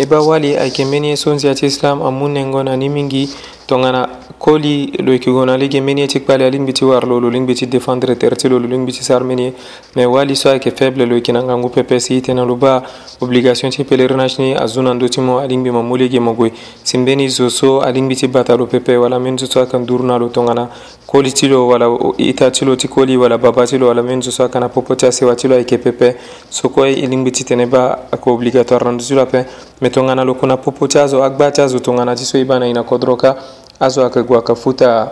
i 0.00 0.06
be 0.06 0.16
wali 0.16 0.56
ayeke 0.56 0.84
mbeni 0.84 1.08
ye 1.08 1.16
so 1.16 1.34
nzi 1.34 1.46
ya 1.46 1.54
ti 1.54 1.66
islam 1.66 2.02
amu 2.02 2.28
nengo 2.28 2.62
na 2.62 2.76
ni 2.76 2.88
mingi 2.88 3.28
tongana 3.66 4.08
koli 4.38 4.86
lo 4.98 5.12
yeke 5.12 5.30
go 5.32 5.44
na 5.46 5.54
ali 5.54 5.64
yeke 5.64 5.80
mbeni 5.80 6.00
ye 6.00 6.06
ti 6.06 6.20
kpali 6.20 6.44
alingbi 6.44 6.72
ti 6.72 6.84
wara 6.84 7.08
lo 7.08 7.20
lo 7.20 7.30
lingbi 7.30 7.54
ti 7.54 7.66
défendre 7.66 8.14
tere 8.16 8.36
ti 8.36 8.48
lo 8.48 8.58
lo 8.58 8.68
lingbi 8.68 8.92
ti 8.92 9.02
sara 9.02 9.24
mbeni 9.24 9.42
ye 9.44 9.52
me 9.96 10.06
wali 10.06 10.36
so 10.36 10.50
ayeke 10.50 10.70
faible 10.70 11.06
lo 11.06 11.14
yeke 11.14 11.32
na 11.32 11.42
ngangu 11.42 11.68
pepe 11.68 12.00
si 12.00 12.20
tene 12.20 12.44
lo 12.46 12.54
ba 12.56 12.80
obligation 13.20 13.70
ti 13.70 13.82
pèlerinage 13.82 14.38
ni 14.42 14.54
azo 14.54 14.82
na 14.82 14.94
ndö 14.94 15.08
ti 15.08 15.20
mo 15.20 15.40
alingbi 15.40 15.70
mamoli 15.70 16.04
yeke 16.04 16.20
mo 16.20 16.32
gue 16.34 16.52
si 16.82 16.98
mbeni 16.98 17.28
zo 17.28 17.48
so 17.50 17.80
alingbi 17.82 18.14
ti 18.16 18.28
bata 18.28 18.54
lo 18.56 18.66
pepe 18.66 18.96
wala 18.96 19.18
mbeni 19.18 19.38
so 19.38 19.46
so 19.46 19.60
ayeke 19.60 19.78
nduru 19.78 20.04
na 20.06 20.16
lo 20.18 20.28
tongana 20.28 20.68
koli 21.08 21.32
ti 21.32 21.48
lo 21.48 21.66
wala 21.66 21.88
ita 22.18 22.50
ti 22.50 22.64
lo 22.64 22.76
ti 22.76 22.88
koli 22.88 23.16
wala 23.16 23.38
baba 23.38 23.64
ti 23.66 23.78
lo 23.78 23.88
wala 23.88 24.02
minzu 24.02 24.30
so 24.30 24.44
akana 24.44 24.68
popo 24.68 24.94
ti 24.94 25.06
asewa 25.06 25.34
ti 25.36 25.48
lo 25.48 25.54
ayeke 25.54 25.78
pepe 25.78 26.16
so 26.50 26.68
kue 26.68 26.92
e 26.92 27.06
lingbi 27.06 27.30
ti 27.32 27.44
tene 27.44 27.64
ba 27.66 28.08
ayeke 28.12 28.28
obligatoire 28.30 28.84
rondu 28.84 29.04
ti 29.04 29.14
lo 29.14 29.22
ape 29.22 29.46
me 29.80 29.88
tongana 29.88 30.22
lo 30.22 30.34
kuna 30.34 30.56
popo 30.58 30.86
ti 30.86 30.98
azo 30.98 31.24
agba 31.24 31.50
ti 31.50 31.62
azo 31.62 31.78
tongana 31.80 32.14
ti 32.14 32.24
so 32.24 32.36
e 32.36 32.44
ba 32.44 32.58
na 32.58 32.66
e 32.66 32.72
na 32.72 32.82
kodro 32.82 33.16
ka 33.16 33.36
azo 33.80 34.02
ayeke 34.04 34.22
gue 34.22 34.36
ayeke 34.36 34.54
futa 34.54 35.10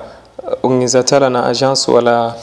uh, 0.62 0.69
ngiza 0.71 1.03
ti 1.03 1.15
ala 1.17 1.31
na 1.31 1.47
agence 1.49 1.88
wala 1.91 2.37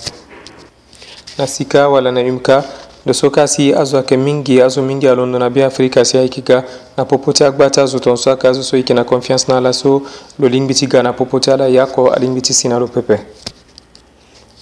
na 1.38 1.46
sika 1.46 1.90
wala 1.94 2.10
na 2.12 2.22
umka 2.26 2.64
lo 3.06 3.14
so 3.14 3.28
kâ 3.30 3.46
si 3.46 3.70
azo 3.72 3.98
ayeke 4.02 4.18
mingi 4.18 4.62
azo 4.66 4.82
mingi 4.82 5.06
alondo 5.08 5.38
na 5.38 5.50
be 5.50 5.62
afrika 5.64 6.02
si 6.06 6.18
ayeke 6.18 6.42
ga 6.42 6.66
na 6.98 7.06
popote 7.06 7.46
agba 7.46 7.70
ti 7.70 7.80
azo 7.80 8.00
tongaso 8.00 8.32
aka 8.32 8.50
azo 8.50 8.64
so 8.64 8.78
yeke 8.78 8.94
na 8.94 9.04
confiance 9.04 9.52
na 9.52 9.58
ala 9.58 9.74
so 9.74 10.02
lo 10.40 10.48
lingbi 10.50 10.74
ti 10.74 10.88
ga 10.88 11.04
na 11.04 11.14
popote 11.14 11.54
ala 11.54 11.68
ye 11.68 11.82
oko 11.82 12.10
alingbi 12.12 12.42
ti 12.42 12.54
si 12.54 12.68
na 12.68 12.80
lo 12.80 12.88
pepe 12.88 13.20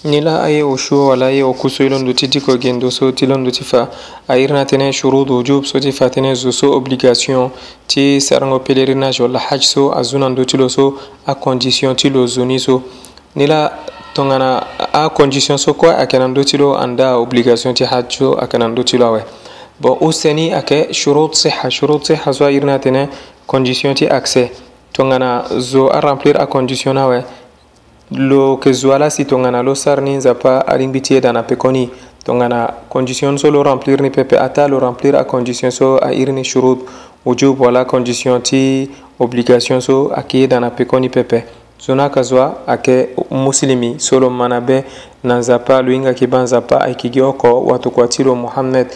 ni 0.03 0.21
la 0.21 0.41
aye 0.43 0.63
ushu 0.63 1.07
wala 1.07 1.25
aye 1.27 1.43
okuso 1.43 1.83
ilondo 1.83 2.13
ti 2.13 2.27
diko 2.27 2.57
gendo 2.57 2.91
so 2.91 3.11
ti 3.11 3.25
londo 3.25 3.51
ti 3.51 3.63
fa 3.63 3.87
airi 4.27 4.53
na 4.53 4.63
tënë 4.65 4.91
shurut 4.93 5.29
wujub 5.29 5.65
so 5.65 5.79
ti 5.79 5.91
fa 5.91 6.05
tënë 6.09 6.35
zo 6.35 6.51
so 6.51 6.71
obligation 6.73 7.49
ti 7.87 8.19
sarango 8.21 8.57
pélerinage 8.59 9.21
wala 9.21 9.39
haj 9.39 9.63
so 9.63 9.91
azo 9.97 10.17
na 10.19 10.29
ndö 10.29 10.45
ti 10.45 10.57
lo 10.57 10.69
so 10.69 10.93
acondition 11.25 11.95
ti 11.95 12.09
lo 12.09 12.27
zo 12.27 12.45
ni 12.45 12.59
so 12.59 12.81
ni 13.35 13.47
la 13.47 13.71
tongana 14.13 14.63
acondition 14.93 15.57
so 15.57 15.73
kue 15.73 15.93
ayeke 15.95 16.19
na 16.19 16.27
ndö 16.27 16.43
ti 16.43 16.57
lo 16.57 16.73
anda 16.77 17.15
obligation 17.17 17.73
ti 17.73 17.83
haj 17.83 18.05
so 18.09 18.37
ayeke 18.39 18.57
na 18.57 18.67
ndö 18.67 18.83
ti 18.83 18.97
lo 18.97 19.05
awe 19.05 19.23
bon 19.81 19.97
o 20.05 20.11
seni 20.11 20.53
a 20.53 20.61
kɛ 20.61 20.93
shurut 20.93 21.33
siha 21.33 21.69
shurut 21.69 22.05
siha 22.05 22.33
so 22.33 22.45
a 22.45 22.49
yirina 22.51 22.77
tɛnɛ 22.79 23.07
condition 23.47 23.95
ti 23.95 24.05
accès 24.05 24.49
to 24.93 25.03
ŋana 25.03 25.47
zo 25.59 25.87
a 25.89 25.99
remplir 25.99 26.35
a 26.39 26.45
condition 26.45 26.93
na 26.93 27.07
wɛ 27.09 27.21
lo 28.11 28.57
ke 28.57 28.73
zo 28.73 28.91
ala 28.93 29.09
si 29.09 29.25
to 29.25 29.35
ŋana 29.37 29.63
lo 29.63 29.73
sar 29.73 30.01
ni 30.01 30.13
nzapa 30.17 30.51
alingbi 30.71 31.01
ti 31.01 31.15
e 31.15 31.19
dana 31.19 31.43
pekoni 31.43 31.89
to 32.25 32.31
ŋana 32.33 32.73
condition 32.89 33.37
so 33.37 33.49
lo 33.51 33.63
remplir 33.63 33.99
ni 34.01 34.09
pepe 34.09 34.35
ata 34.37 34.67
lo 34.67 34.79
remplir 34.79 35.15
a 35.15 35.23
condition 35.25 35.71
so 35.71 35.95
a 35.97 36.09
irini 36.11 36.43
shurut 36.45 36.79
wujub 37.25 37.57
wala 37.59 37.85
condition 37.85 38.39
ti 38.41 38.89
obligation 39.19 39.81
so 39.81 40.09
a 40.13 40.21
ke 40.21 40.35
e 40.43 40.47
dana 40.47 40.69
pekoni 40.69 41.09
pepe 41.11 41.43
so 41.81 41.95
ni 41.95 42.01
aka 42.03 42.23
zwa 42.23 42.55
ake 42.67 43.09
muslimi 43.31 43.95
solo 43.99 44.29
mana 44.29 44.61
be 44.61 44.83
nanzapa 45.23 45.81
lo 45.81 45.91
yinga 45.91 46.13
kiba 46.13 46.41
nzapa 46.43 46.81
aikigi 46.81 47.21
oko 47.21 47.61
watukwatilo 47.65 48.35
muhammed 48.35 48.87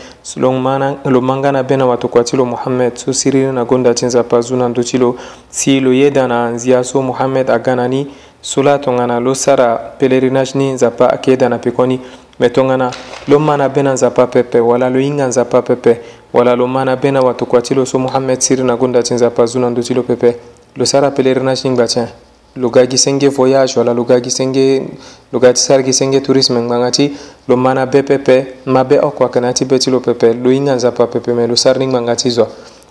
lo 1.16 1.22
mangana 1.22 1.64
be 1.64 1.78
na 1.78 1.86
watukwatilo 1.86 2.46
muhammed 2.46 2.96
so 2.96 3.14
siriri 3.14 3.52
na 3.52 3.66
gonda 3.66 3.94
ti 3.94 4.06
nzapa 4.06 4.42
zu 4.42 4.56
na 4.56 4.70
ndö 4.70 4.84
ti 4.84 4.98
lo 4.98 5.16
si 5.50 5.80
lo 5.80 5.94
ye 5.94 6.12
da 6.12 6.28
na 6.28 6.50
nzia 6.50 6.84
so 6.84 7.02
muhammed 7.02 7.50
aga 7.50 7.76
na 7.76 7.88
ni 7.88 8.08
so 8.42 8.62
la 8.64 8.78
tongana 8.80 9.20
lo 9.20 9.34
sara 9.36 9.80
pélerinage 10.00 10.52
ni 10.58 10.72
nzapa 10.72 11.10
ayeke 11.10 11.32
ye 11.32 11.38
da 11.38 11.50
na 11.50 11.58
peko 11.58 11.86
ni 11.88 12.00
me 12.40 12.50
tongana 12.50 12.92
lo 13.28 13.40
ma 13.40 13.58
na 13.58 13.70
be 13.70 13.82
na 13.84 13.94
nzapa 13.94 14.28
pepe 14.28 14.60
wala 14.60 14.90
lo 14.90 15.00
hinga 15.00 15.26
nzapa 15.28 15.62
pepe 15.62 15.98
wala 16.34 16.56
lo 16.56 16.68
ma 16.68 16.86
na 16.86 16.96
be 16.96 17.12
na 17.12 17.22
watokua 17.22 17.62
ti 17.62 17.74
lo 17.76 17.86
so 17.86 17.98
muhammed 18.00 18.40
siri 18.40 18.64
na 18.64 18.78
gonda 18.78 19.02
ti 19.04 19.14
nzapa 19.14 19.46
zu 19.46 19.60
na 19.60 19.70
ndö 19.70 19.82
ti 19.84 19.94
lo 19.94 20.04
pepe 20.04 20.36
lo 20.76 20.86
sara 20.86 21.10
pélerinage 21.12 21.62
ni 21.64 21.70
ngba 21.74 21.88
tien 21.88 22.08
logagi 22.56 22.98
senge 22.98 23.28
voyage 23.28 23.74
wala 23.80 23.94
logagi 23.94 24.32
senge 24.32 24.88
logati 25.34 25.60
sargi 25.62 25.94
senge 25.94 26.22
tourisme 26.22 26.60
ngbangati 26.62 27.12
lo 27.48 27.58
mana 27.58 27.86
be 27.86 28.02
pepe 28.04 28.46
mabe 28.66 29.00
okua 29.00 29.30
kana 29.30 29.54
ti 29.54 29.66
be 29.66 29.78
ti 29.80 29.92
lo 29.92 30.00
pepe 30.00 30.34
lo 30.34 30.50
hinga 30.50 30.76
nzapa 30.76 31.08
pepe 31.08 31.34
me 31.34 31.48
lo 31.48 31.56
sari 31.56 31.80
ni 31.80 31.86
ngbanga 31.88 32.16
ti 32.16 32.30
zo 32.32 32.48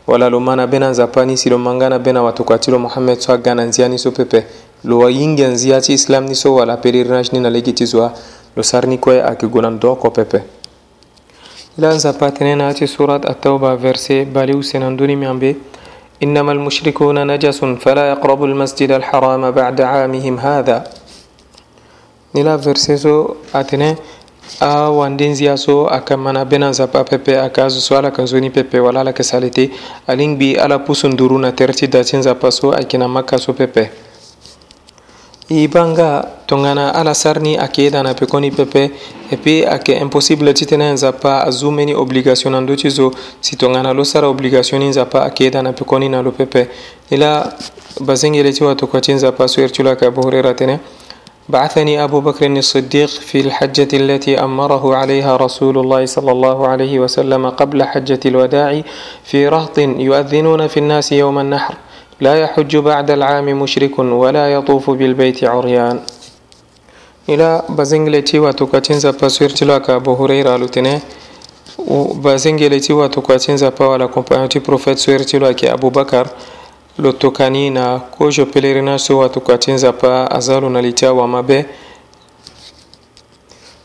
wala 0.06 0.28
lo 0.28 0.38
ma 0.40 0.54
na 0.54 0.66
be 0.66 0.78
na 0.78 0.90
nzapa 0.90 1.24
ni 1.24 1.36
si 1.36 1.48
lo 1.48 1.58
manga 1.58 1.88
na 1.88 1.98
be 1.98 2.12
na 2.12 2.22
watokua 2.22 2.58
ti 2.58 2.70
lo 2.70 2.78
mohammed 2.78 3.20
so 3.20 3.32
aga 3.32 3.54
na 3.54 3.64
nzia 3.64 3.88
ni 3.88 3.98
so 3.98 4.10
pepe 4.12 4.44
lo 4.84 5.08
hinga 5.08 5.48
nzia 5.48 5.80
ti 5.80 5.92
islam 5.92 6.24
ni 6.26 6.34
so 6.34 6.54
wala 6.54 6.76
pèlerinage 6.76 7.32
ni 7.32 7.40
na 7.40 7.48
legi 7.50 7.72
ti 7.72 7.86
zo 7.86 8.10
lo 8.56 8.62
sari 8.62 8.88
ni 8.88 8.98
kue 8.98 9.22
ayeke 9.24 9.46
gue 9.46 9.62
na 9.62 9.70
ndo 9.70 9.92
oko 9.92 10.10
pepe 10.10 10.38
i 11.78 11.80
la 11.82 11.90
nzapa 11.94 12.28
tënë 12.30 12.56
na 12.56 12.64
ya 12.70 12.74
ti 12.74 12.86
surat 12.86 13.24
atauba 13.26 13.74
verset 13.76 14.28
baliuse 14.28 14.78
na 14.78 14.90
ndöni 14.90 15.16
miambe 15.16 15.56
إنما 16.24 16.52
المشركون 16.56 17.16
نجس 17.32 17.58
فلا 17.84 18.04
يقربوا 18.12 18.46
المسجد 18.46 18.90
الحرام 19.00 19.42
بعد 19.60 19.78
عامهم 19.92 20.36
هذا 20.48 20.76
نلا 22.36 22.56
فرسيسو 22.64 23.16
أتنى 23.54 23.92
awandenziya 24.60 25.56
so 25.56 25.88
aka 25.88 26.16
mana 26.16 26.44
bena 26.44 26.68
nzapa 26.70 27.04
pepe 27.04 27.32
aka 27.40 27.64
azo 27.64 27.80
so 27.80 27.96
ala 27.98 28.10
kan 28.10 28.26
zo 28.26 28.36
ni 28.40 28.50
pepe 28.50 28.76
wala 28.80 29.00
ala 29.00 29.10
yeke 29.10 29.22
sale 29.24 29.48
te 29.56 29.70
alingbi 30.06 30.52
ala 30.60 30.78
pusu 30.84 31.08
nduru 31.08 31.38
na 31.40 31.50
tere 31.56 31.72
ti 31.72 31.86
da 31.88 32.04
ti 32.04 32.16
nzapa 32.20 32.52
so 32.52 32.68
ayeke 32.76 32.98
na 33.00 33.08
maka 33.08 33.38
so 33.38 33.52
pepe 33.56 33.88
ibanga 35.48 36.24
tongana 36.46 36.94
ala 36.94 37.14
sarni 37.14 37.56
ake 37.58 37.90
na 37.90 38.14
pe 38.14 38.24
pepe 38.56 38.90
epe 39.30 39.68
ayeke 39.68 40.00
impossible 40.00 40.52
ti 40.56 40.64
tënë 40.64 40.92
nzapa 40.96 41.44
azo 41.44 41.70
mbeni 41.70 41.92
obligation 41.94 42.52
na 42.52 42.60
ndö 42.60 42.76
ti 42.76 42.88
zo 42.90 43.12
si 43.40 43.56
tongana 43.56 43.92
lo 43.92 44.04
sara 44.04 44.28
obligation 44.28 44.78
ni 44.80 44.88
nzapa 44.88 45.20
ayeke 45.24 45.50
da 45.50 45.62
na 45.62 45.72
pekoni 45.72 46.08
na 46.08 46.22
lo 46.22 46.30
pepe 46.32 46.68
ni 47.10 47.16
la 47.18 47.44
bazengele 48.00 48.52
ti 48.52 48.64
watokua 48.64 49.00
ti 49.00 49.12
nzapa 49.12 49.46
so 49.48 49.60
iri 49.60 49.70
ti 49.72 49.82
abu 49.82 50.20
tënë 50.30 50.78
بعثني 51.48 52.00
أبو 52.04 52.20
بكر 52.20 52.46
الصديق 52.46 53.08
في 53.08 53.40
الحجة 53.40 53.88
التي 53.96 54.32
أمره 54.40 54.96
عليها 54.96 55.36
رسول 55.36 55.76
الله 55.78 56.06
صلى 56.08 56.32
الله 56.32 56.68
عليه 56.68 56.98
وسلم 57.04 57.48
قبل 57.60 57.82
حجة 57.84 58.20
الوداع 58.26 58.82
في 59.24 59.48
رهط 59.48 59.76
يؤذنون 59.78 60.66
في 60.66 60.76
الناس 60.80 61.12
يوم 61.12 61.38
النحر 61.38 61.74
لا 62.20 62.34
يحج 62.40 62.76
بعد 62.76 63.10
العام 63.10 63.44
مشرك 63.58 63.98
ولا 63.98 64.52
يطوف 64.52 64.90
بالبيت 64.90 65.44
عريان 65.44 66.00
ila 67.28 67.64
bazingileti 67.68 68.38
watukatinza 68.38 69.12
pasuirtilo 69.12 69.74
aka 69.74 69.94
abu 69.94 70.14
hureira 70.14 70.54
alutine 70.54 71.00
bazingileti 72.22 72.92
watukatinza 72.92 73.70
pa 73.70 73.88
wala 73.88 74.08
compagnon 74.08 74.48
ti 74.48 74.60
prophète 74.60 74.96
suirtilo 74.98 75.46
ake 75.46 75.70
abubakar 75.70 76.26
lo 76.98 77.12
tokani 77.12 77.70
na 77.70 77.98
kozo 77.98 78.42
pèlerinage 78.44 78.98
so 78.98 79.18
watukatinza 79.18 79.92
pa 79.92 80.30
aza 80.30 80.60
lo 80.60 80.68
na 80.70 80.82
li 80.82 80.92
ti 80.92 81.06
awamabe 81.06 81.64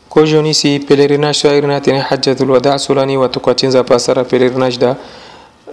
kozo 0.08 0.42
ni 0.42 0.54
si 0.54 0.78
pèlerinage 0.78 1.32
so 1.34 1.48
airi 1.50 1.66
na 1.66 1.80
tene 1.80 1.98
hajjatul 1.98 2.50
wada 2.50 2.78
so 2.78 2.94
lani 2.94 3.16
watukatinza 3.16 3.84
pa 3.84 3.98
sara 3.98 4.22
pèlerinage 4.24 4.78
da 4.78 4.96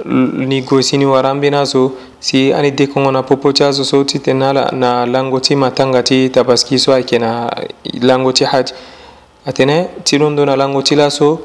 ni 0.05 0.61
gosini 0.61 1.05
warambinaso 1.05 1.91
si 2.19 2.53
ani 2.53 2.71
dekongona 2.71 3.23
popocaso 3.23 3.83
so 3.85 4.03
titena 4.03 4.53
na 4.71 5.05
langoti 5.05 5.55
matangati 5.55 6.29
tabaski 6.29 6.79
so 6.79 6.93
ayeke 6.93 7.19
na 7.19 7.53
langoti 8.01 8.43
haj 8.43 8.71
atene 9.45 9.87
ti 10.03 10.17
londo 10.17 10.45
na 10.45 10.55
langoti 10.55 10.95
laso 10.95 11.39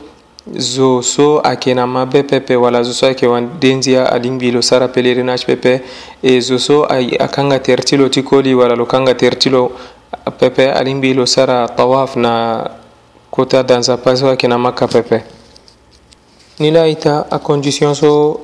zo 0.56 1.02
so 1.02 1.40
ayeke 1.44 1.74
na 1.74 1.86
mabe 1.86 2.22
pepe 2.22 2.56
wala 2.56 2.82
zo 2.82 2.92
so 2.92 3.06
ayeke 3.06 3.26
wandenzia 3.26 4.12
alingbi 4.12 4.50
lo 4.50 4.62
sara 4.62 4.86
pèlerinage 4.88 5.44
pepe 5.46 5.80
e 6.22 6.40
zo 6.40 6.58
so 6.58 6.84
akanga 7.18 7.58
tere 7.58 7.82
ti 7.82 7.96
lo 7.96 8.08
ti 8.08 8.22
koli 8.22 8.54
wala 8.54 8.74
lo 8.76 8.86
kanga 8.86 9.14
tere 9.14 9.36
ti 9.36 9.50
lo 9.50 9.72
pepe 10.38 10.72
alingbi 10.72 11.14
lo 11.14 11.26
sara 11.26 11.68
tawaf 11.68 12.16
na 12.16 12.70
kota 13.30 13.62
danza 13.62 13.96
paso 13.96 14.28
ayeke 14.28 14.48
na 14.48 14.58
maka 14.58 14.88
pepe 14.88 15.22
nilayita 16.62 17.26
a 17.30 17.38
condition 17.38 17.94
so 17.94 18.40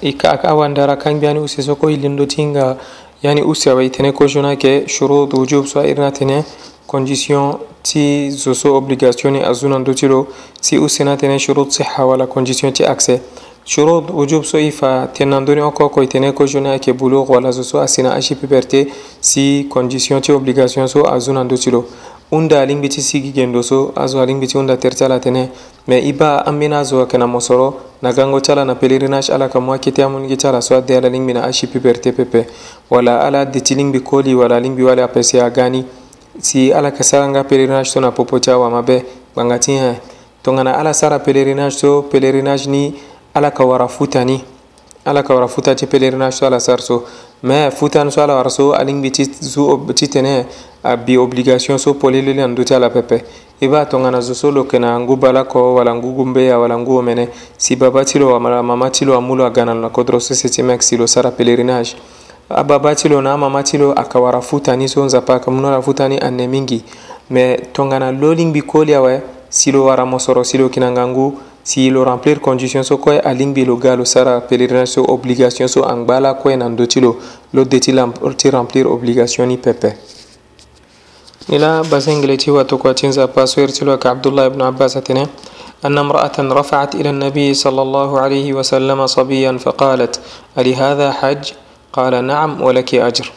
ika 0.00 0.32
aka 0.32 0.48
awandara 0.48 0.96
kanbiyani 0.96 1.40
use 1.40 1.62
soko 1.62 1.90
ilindotinga 1.90 2.76
yani 3.22 3.42
use 3.42 3.70
awaitene 3.70 4.12
kojonake 4.12 4.88
shurut 4.88 5.34
wujub 5.34 5.66
so 5.66 5.80
airnatene 5.84 6.44
condition 6.86 7.54
ti 7.82 8.30
zo 8.30 8.54
so 8.54 8.76
obligation 8.76 9.36
a 9.36 9.52
zunandoti 9.52 10.06
ɗo 10.08 10.26
si 10.60 10.78
usenatene 10.78 11.38
shurut 11.38 11.70
siha 11.70 12.04
wala 12.06 12.26
condition 12.26 12.72
ti 12.72 12.82
accès 12.84 13.20
شروط 13.68 14.10
وجوب 14.10 14.44
سويفا 14.44 15.04
تنندوني 15.06 15.60
اوكو 15.62 15.88
كويتني 15.88 16.32
كو 16.32 16.44
جونا 16.44 16.76
كي 16.76 16.92
بلوغ 16.92 17.32
ولا 17.32 17.50
زوسو 17.50 17.78
اسينا 17.84 18.18
اشي 18.18 18.34
بيبرتي 18.34 18.86
سي 19.20 19.62
كونديسيون 19.62 20.20
تي 20.22 20.32
اوبليغاسيون 20.32 20.86
سو 20.86 21.00
ازون 21.00 21.36
اندوتيلو 21.36 21.84
hunda 22.30 22.60
alingbiti 22.62 23.02
sigi 23.02 23.30
gendoso 23.32 23.92
azo 23.96 24.20
alingbiti 24.22 24.56
hunda 24.58 24.76
terti 24.76 25.04
ala 25.04 25.18
tene 25.20 25.48
me 25.86 25.98
i 26.00 26.12
ba 26.12 26.42
an 26.46 26.54
mina 26.56 26.82
zo 26.84 27.06
kena 27.06 27.26
mo 27.26 27.40
soro 27.40 27.74
na 28.02 28.12
gango 28.12 28.40
ti 28.40 28.50
ala 28.52 28.64
na 28.64 28.74
pelerinage 28.74 29.30
ala 29.32 29.48
ka 29.48 29.60
mo 29.60 29.72
akete 29.72 30.02
amunigi 30.02 30.36
ti 30.36 30.46
ala 30.46 30.60
so 30.62 30.74
ade 30.76 30.96
ala 30.96 31.08
lingbi 31.08 31.32
na 31.34 31.44
ashi 31.44 31.66
piperte 31.66 32.12
pepe 32.12 32.46
wala 32.90 33.20
ala 33.20 33.40
ade 33.40 33.60
ti 33.60 33.74
lingbi 33.74 34.00
koli 34.02 34.34
wala 34.34 34.58
lingbi 34.60 34.82
wale 34.82 35.02
apesi 35.02 35.38
agani 35.40 35.84
si 36.40 36.72
ala 36.72 36.88
yeke 36.90 37.02
sara 37.04 37.28
nga 37.28 37.42
pélerinage 37.44 37.88
so 37.90 38.00
na 38.00 38.10
popo 38.10 38.38
ti 38.38 38.50
awamabe 38.50 39.04
gbanga 39.32 39.58
ti 39.58 39.72
e 39.72 39.94
tongana 40.42 40.74
ala 40.78 40.92
sara 40.94 41.18
pélerinage 41.20 41.74
so 41.78 42.02
pélerinage 42.10 42.66
ni 42.66 42.94
ala 43.34 43.48
yeke 43.48 43.62
wara 43.62 43.86
futa 43.88 44.24
ni 44.24 44.42
ala 45.04 45.20
yeke 45.20 45.32
wara 45.32 45.46
futa 45.48 45.74
ti 45.74 45.86
pélerinage 45.86 46.32
so 46.34 46.46
ala 46.46 46.58
sara 46.60 46.82
so 46.82 47.04
mais 47.42 47.70
futan 47.74 48.10
so 48.10 48.20
ala 48.22 48.34
war 48.36 48.50
so 48.50 48.72
aling 48.72 49.02
bi 49.02 49.10
ti 49.10 50.08
tene 50.08 50.46
bi 51.04 51.16
obligation 51.18 51.78
so 51.78 51.94
polili 51.94 52.32
le 52.34 52.46
nduti 52.46 52.72
ala 52.74 52.88
pepe 52.90 53.24
i 53.60 53.68
b'a 53.68 53.84
to 53.86 53.98
ŋana 53.98 54.20
zoso 54.22 54.50
lo 54.50 54.64
kena 54.64 54.98
ngu 55.00 55.16
bala 55.16 55.44
ko 55.44 55.74
wala 55.74 55.94
ngu 55.94 56.12
gumbeya 56.14 56.58
wala 56.58 56.76
ngu 56.78 56.94
wo 56.96 57.02
mene 57.02 57.28
si 57.58 57.76
baba 57.76 58.04
ti 58.04 58.18
lo 58.18 58.32
wala 58.32 58.62
mama 58.62 58.90
ti 58.90 59.04
lo 59.04 59.14
a 59.16 59.20
mulu 59.20 59.44
a 59.44 59.50
ganalo 59.50 59.80
na 59.80 59.88
kodoro 59.88 60.18
so 60.20 60.34
seti 60.34 60.62
mek 60.62 60.82
si 60.82 60.96
lo 60.96 61.06
sara 61.06 61.30
pelerinage 61.30 61.96
a 62.48 62.64
baba 62.64 62.94
ti 62.94 63.08
lo 63.08 63.20
na 63.20 63.34
a 63.34 63.36
mama 63.36 63.62
ti 63.62 63.76
lo 63.78 63.92
a 63.92 64.04
kawara 64.04 64.40
futani 64.40 64.88
so 64.88 65.04
nzapa 65.04 65.40
kamuno 65.40 65.70
la 65.70 65.82
futani 65.82 66.18
a 66.20 66.30
ne 66.30 66.46
mingi 66.46 66.82
me 67.30 67.56
to 67.72 67.82
ŋana 67.84 68.12
lo 68.18 68.32
lingbi 68.32 68.62
koli 68.62 68.94
awe 68.94 69.20
si 69.50 69.70
lo 69.72 69.84
wara 69.84 70.04
mosoro 70.06 70.42
si 70.44 70.56
lo 70.58 70.68
kina 70.68 70.90
nga 70.90 71.06
ngu 71.06 71.32
si 71.66 71.90
lo 71.90 72.04
remplir 72.04 72.38
condition 72.40 72.84
so 72.84 72.96
koye 72.98 73.18
alingbi 73.18 73.64
lo 73.64 73.74
ga 73.76 73.96
lo 73.96 74.04
sara 74.04 74.38
pèlerinage 74.40 74.86
so 74.86 75.02
obligation 75.02 75.66
so 75.66 75.82
angbala 75.82 76.34
koye 76.36 76.54
nandoti 76.56 77.00
lo 77.00 77.18
lo 77.52 77.64
deti 77.64 77.90
ti 78.38 78.50
remplir 78.50 78.86
obligation 78.86 79.48
ni 79.48 79.56
pepe 79.56 79.88
basa 79.90 79.98
ingle 81.48 81.56
إلى 81.56 81.82
بازنجلي 81.90 82.36
تيوا 82.36 82.62
توكو 82.62 82.92
تنزا 82.92 83.24
باسوير 83.34 83.68
تلوك 83.68 84.02
ka 84.02 84.10
abdullah 84.14 84.46
ibn 84.46 84.62
abbas 84.62 84.96
أتنا 84.96 85.26
أن 85.86 85.98
امرأة 85.98 86.36
رفعت 86.38 86.94
إلى 86.94 87.10
النبي 87.10 87.54
صلى 87.54 87.82
الله 87.82 88.20
عليه 88.20 88.48
وسلم 88.52 89.06
صبيا 89.06 89.58
فقالت 89.58 90.20
ألي 90.58 90.74
هذا 90.76 91.12
حج؟ 91.12 91.44
قال 91.92 92.24
نعم 92.24 92.62
ولك 92.62 92.94
أجر 92.94 93.30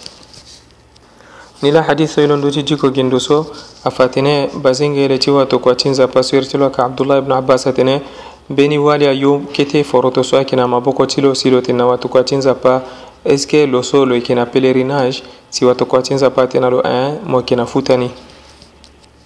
nila 1.61 1.81
hadithi 1.83 2.21
hilo 2.21 2.37
nduti 2.37 2.63
jiko 2.63 2.89
ginduso 2.89 3.45
afatine 3.83 4.49
bazingere 4.61 5.17
tiwa 5.17 5.45
to 5.45 5.59
kwatinza 5.59 6.07
pasir 6.07 6.45
tilo 6.47 6.69
ka 6.69 6.85
abdullah 6.85 7.17
ibn 7.17 7.31
abbas 7.31 7.67
atine 7.67 8.01
beni 8.49 8.77
wali 8.77 9.07
ayu 9.07 9.39
kete 9.39 9.83
foroto 9.83 10.23
so 10.23 10.37
akina 10.37 10.67
maboko 10.67 11.05
tilo 11.05 11.35
silo 11.35 11.61
tena 11.61 11.85
watu 11.85 12.09
kwatinza 12.09 12.53
pa 12.55 12.81
eske 13.25 13.67
lo 13.67 13.83
solo 13.83 14.15
ikina 14.15 14.45
pelerinage 14.45 15.23
si 15.49 15.65
watu 15.65 15.85
kwatinza 15.85 16.29
pa 16.29 16.47
tena 16.47 16.69
lo 16.69 16.83
eh 16.83 17.13
mo 17.25 17.41
kina 17.41 17.65
futani 17.65 18.11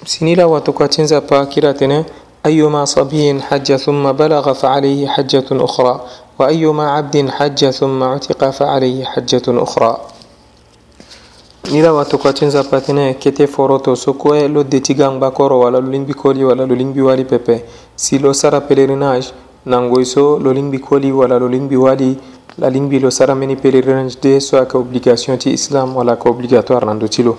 sinila 0.06 0.48
watu 0.48 0.74
kwatinza 0.74 1.22
pa 1.22 1.46
kila 1.46 1.74
tene 1.74 2.06
أيما 2.44 2.86
صبي 2.86 3.40
حج 3.42 3.76
ثم 3.76 4.12
بلغ 4.12 4.54
فعليه 4.54 5.08
حجة 5.08 5.46
أخرى 5.52 6.02
وأيما 6.40 6.92
عبد 6.92 7.30
حج 7.30 7.70
ثم 7.70 8.04
عتق 8.04 8.50
فعليه 8.50 9.06
حجة 9.06 9.46
أخرى 9.48 9.98
ila 11.72 11.94
watu 11.94 12.18
kwacinza 12.18 12.64
patine 12.64 13.14
kete 13.14 13.48
foroto 13.48 13.96
so 13.96 14.14
kue 14.14 14.48
lo 14.48 14.64
detigangba 14.64 15.32
koro 15.32 15.60
wala 15.60 15.80
lo 15.80 15.92
lingbi 15.92 16.14
koli 16.14 16.44
wala 16.44 16.66
lo 16.66 16.76
lingbi 16.76 17.02
wali 17.02 17.26
pepe 17.26 17.64
si 17.96 18.20
lo 18.20 18.34
sara 18.34 18.60
pèlerinage 18.60 19.32
nangoi 19.66 20.06
so 20.06 20.40
lo 20.40 20.54
lingbi 20.54 20.80
koli 20.80 21.12
wala 21.12 21.40
lo 21.40 21.48
lingbi 21.50 21.76
wali 21.76 22.18
la 22.58 22.68
lingbi 22.70 23.00
lo 23.00 23.10
sara 23.12 23.36
meni 23.36 23.56
pèlerinage 23.56 24.16
de 24.22 24.40
so 24.42 24.58
aka 24.58 24.78
obligation 24.78 25.38
ti 25.38 25.52
islam 25.54 25.96
wala 25.96 26.16
ka 26.18 26.30
obligatoire 26.30 26.86
nando 26.86 27.08
ti 27.08 27.24
lo 27.24 27.38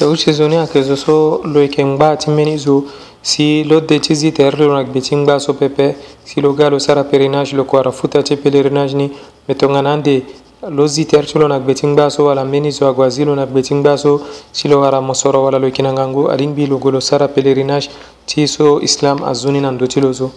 e 0.00 0.04
uche 0.04 0.32
zo 0.32 0.48
ni 0.48 0.56
ayeke 0.56 0.82
zo 0.82 0.96
so 0.96 1.40
lo 1.44 1.60
yeke 1.60 1.84
ngba 1.84 2.16
ti 2.16 2.30
mbeni 2.30 2.58
zo 2.58 2.84
si 3.22 3.64
lo 3.64 3.80
de 3.80 3.98
ti 4.00 4.14
zi 4.14 4.30
tere 4.32 4.56
lo 4.64 4.74
na 4.74 4.84
gbi 4.84 5.00
ti 5.00 5.16
ngba 5.16 5.40
so 5.40 5.54
pepe 5.54 5.96
si 6.24 6.40
lo 6.40 6.52
ga 6.52 6.70
lo 6.70 6.78
sara 6.78 7.02
pèlerinage 7.02 7.56
lo 7.56 7.64
kua 7.64 7.80
ara 7.80 7.90
futa 7.92 8.22
ti 8.22 8.36
pèlerinage 8.36 8.94
ni 8.96 9.10
me 9.48 9.54
tongana 9.54 9.92
ande 9.92 10.22
lozi 10.66 11.06
terculo 11.06 11.46
nak 11.46 11.62
betingbaso 11.62 12.24
wala 12.26 12.42
meniso 12.44 12.86
aguasilo 12.88 13.34
nak 13.34 13.48
betingbaso 13.50 14.20
silo 14.50 14.80
wara 14.80 15.00
mosoro 15.00 15.44
wala 15.44 15.58
loikinangangu 15.58 16.28
alin 16.30 16.52
bi 16.54 16.66
logolo 16.66 17.00
sara 17.00 17.28
pelerinage 17.28 17.88
ti 18.26 18.46
so 18.48 18.80
islam 18.82 19.22
azuni 19.22 19.60
nan 19.60 19.78
dotilo 19.78 20.12
zo 20.12 20.32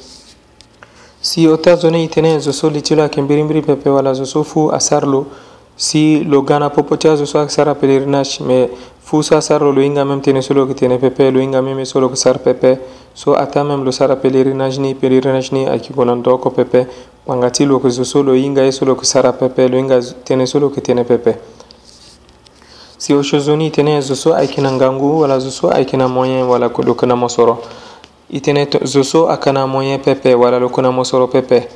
si 1.22 1.48
o 1.48 1.58
ta 1.58 1.76
zone 1.76 2.04
itene 2.04 2.40
zo 2.40 2.52
so 2.52 2.70
litilo 2.70 3.02
ayeke 3.02 3.22
mbirimbiri 3.22 3.62
pepe 3.62 3.90
wala 3.90 4.14
zo 4.14 4.26
so 4.26 4.44
fu 4.44 4.70
asar 4.70 5.08
lo 5.08 5.26
si 5.76 6.24
lo 6.24 6.42
ga 6.44 6.60
na 6.60 6.70
popo 6.70 6.96
ti 6.98 7.08
azo 7.08 7.26
so 7.26 7.40
ayeke 7.40 7.52
sara 7.54 7.74
pelerinage 7.76 8.44
mais 8.46 8.70
fusa 9.12 9.42
sarlo 9.42 9.74
lo 9.74 9.82
inga 9.84 10.06
mem 10.06 10.22
tene 10.22 10.42
solo 10.42 10.66
ke 10.66 10.74
tene 10.74 10.98
pepe 10.98 11.32
lo 11.32 11.42
inga 11.42 11.62
mem 11.62 11.84
solo 11.84 12.08
ke 12.08 12.16
sar 12.16 12.40
pepe 12.40 12.80
so 13.14 13.36
ata 13.36 13.62
mem 13.62 13.84
lo 13.84 13.92
sara 13.92 14.16
pelerinage 14.16 14.80
ni 14.80 14.96
pelerinage 14.96 15.52
ni 15.52 15.66
ayeke 15.66 15.92
go 15.94 16.06
na 16.06 16.16
ndö 16.16 16.32
oko 16.32 16.50
pepe 16.50 16.88
wanga 17.28 17.50
ti 17.52 17.66
lo 17.66 17.76
yeke 17.76 17.90
zo 17.90 18.06
so 18.06 18.24
lo 18.24 18.32
hinga 18.32 18.64
ye 18.64 18.72
so 18.72 18.86
lo 18.86 18.94
yeke 18.96 19.04
sara 19.06 19.34
pepe 19.34 19.68
lo 19.68 19.76
hinga 19.78 19.98
tënë 20.00 20.46
so 20.48 20.60
lo 20.64 20.70
yeke 20.72 20.80
tënë 20.88 21.04
pepe 21.04 21.36
si 22.98 23.14
ochozo 23.14 23.56
ni 23.58 23.68
e 23.68 23.72
tene 23.72 24.00
zo 24.02 24.16
so 24.16 24.32
ayeke 24.34 24.62
na 24.64 24.72
ngangu 24.72 25.20
wala 25.20 25.40
zo 25.40 25.52
so 25.52 25.68
ayeke 25.68 25.98
na 25.98 26.08
moyen 26.08 26.48
wala 26.48 26.70
lo 26.72 26.94
yeke 26.94 27.06
na 27.06 27.16
mosoro 27.16 27.58
e 28.32 28.40
tënë 28.40 28.88
zo 28.88 29.04
so 29.04 29.28
aka 29.28 29.52
na 29.52 29.66
moyen 29.68 30.00
pepe 30.00 30.34
wala 30.36 30.58
lo 30.58 30.70
yeke 30.72 30.82
na 30.82 30.92
mosoro 30.92 31.28
pepe 31.28 31.68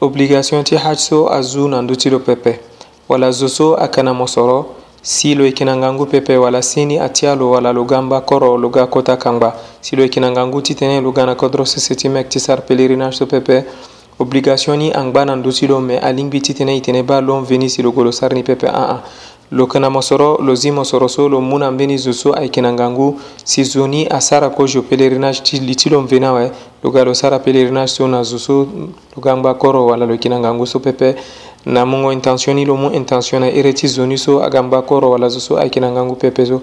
obligation 0.00 0.60
ti 0.62 0.76
haj 0.76 0.98
so 0.98 1.24
azu 1.32 1.64
na 1.68 1.80
ndö 1.80 1.96
ti 1.96 2.10
lo 2.10 2.18
pepe 2.20 2.60
wala 3.08 3.32
zo 3.32 3.48
so 3.48 3.76
aka 3.80 4.02
na 4.02 4.12
mosoro 4.12 4.76
silo 5.02 5.44
e 5.46 5.52
kina 5.52 5.76
ngangu 5.76 6.06
pepe 6.06 6.36
wala 6.36 6.62
sini 6.62 6.98
atialo 6.98 7.50
wala 7.50 7.72
lugamba 7.72 8.20
koro 8.20 8.58
luga 8.58 8.86
kota 8.86 9.16
kangba 9.16 9.54
silo 9.80 10.04
e 10.04 10.08
kina 10.08 10.30
ngangu 10.30 10.60
titene 10.60 11.00
lugana 11.00 11.34
kodro 11.34 11.64
sesetimek 11.64 12.28
tisar 12.28 12.62
pelerinage 12.66 13.16
to 13.18 13.26
pepe 13.26 13.64
obligation 14.18 14.76
ni 14.78 14.92
angba 14.92 15.24
nan 15.24 15.42
dusi 15.42 15.66
lo 15.66 15.80
me 15.80 15.98
alingbi 15.98 16.40
titene 16.42 16.76
itene 16.76 17.02
ba 17.02 17.20
lon 17.20 17.44
veni 17.44 17.70
silo 17.70 17.92
golo 17.92 18.10
sarni 18.12 18.42
pepe 18.42 18.68
aa 18.68 19.02
lo 19.52 19.66
kena 19.66 19.88
mosoro 19.90 20.36
lo 20.38 20.54
zi 20.54 20.70
mosoro 20.70 21.08
so 21.08 21.26
lo 21.28 21.40
mu 21.40 21.58
na 21.58 21.70
mbeni 21.70 21.96
zo 21.98 22.12
so 22.12 22.32
ayeke 22.34 22.60
na 22.60 22.72
ngangu 22.72 23.18
si 23.42 23.64
zo 23.64 23.86
ni 23.88 24.06
asara 24.06 24.50
kozo 24.50 24.82
pélerinage 24.82 25.40
ti 25.42 25.58
li 25.60 25.74
ti 25.74 25.88
lo 25.88 26.02
mveni 26.02 26.26
awe 26.26 26.52
lo 26.84 26.90
ga 26.90 27.04
lo 27.04 27.14
sara 27.14 27.38
pélerinage 27.40 27.88
so 27.90 28.06
na 28.06 28.22
zo 28.22 28.36
so 28.38 28.68
lo 28.68 29.20
ga 29.20 29.34
ngba 29.34 29.54
koro 29.54 29.86
wala 29.86 30.04
lo 30.06 30.12
yeke 30.12 30.28
na 30.28 30.38
ngangu 30.38 30.66
so 30.66 30.78
pepe 30.78 31.16
namungo 31.68 32.08
intentionilo 32.12 32.72
mu 32.78 32.88
intentiona 32.88 33.50
iri 33.52 33.74
ti 33.76 33.84
zoni 33.86 34.16
so 34.16 34.40
aga 34.42 34.62
ngba 34.64 34.80
koro 34.88 35.10
wala 35.12 35.28
zo 35.28 35.40
so 35.40 35.52
ayeke 35.60 35.76
na 35.80 35.92
ngangu 35.92 36.16
pepe 36.16 36.46
so 36.48 36.62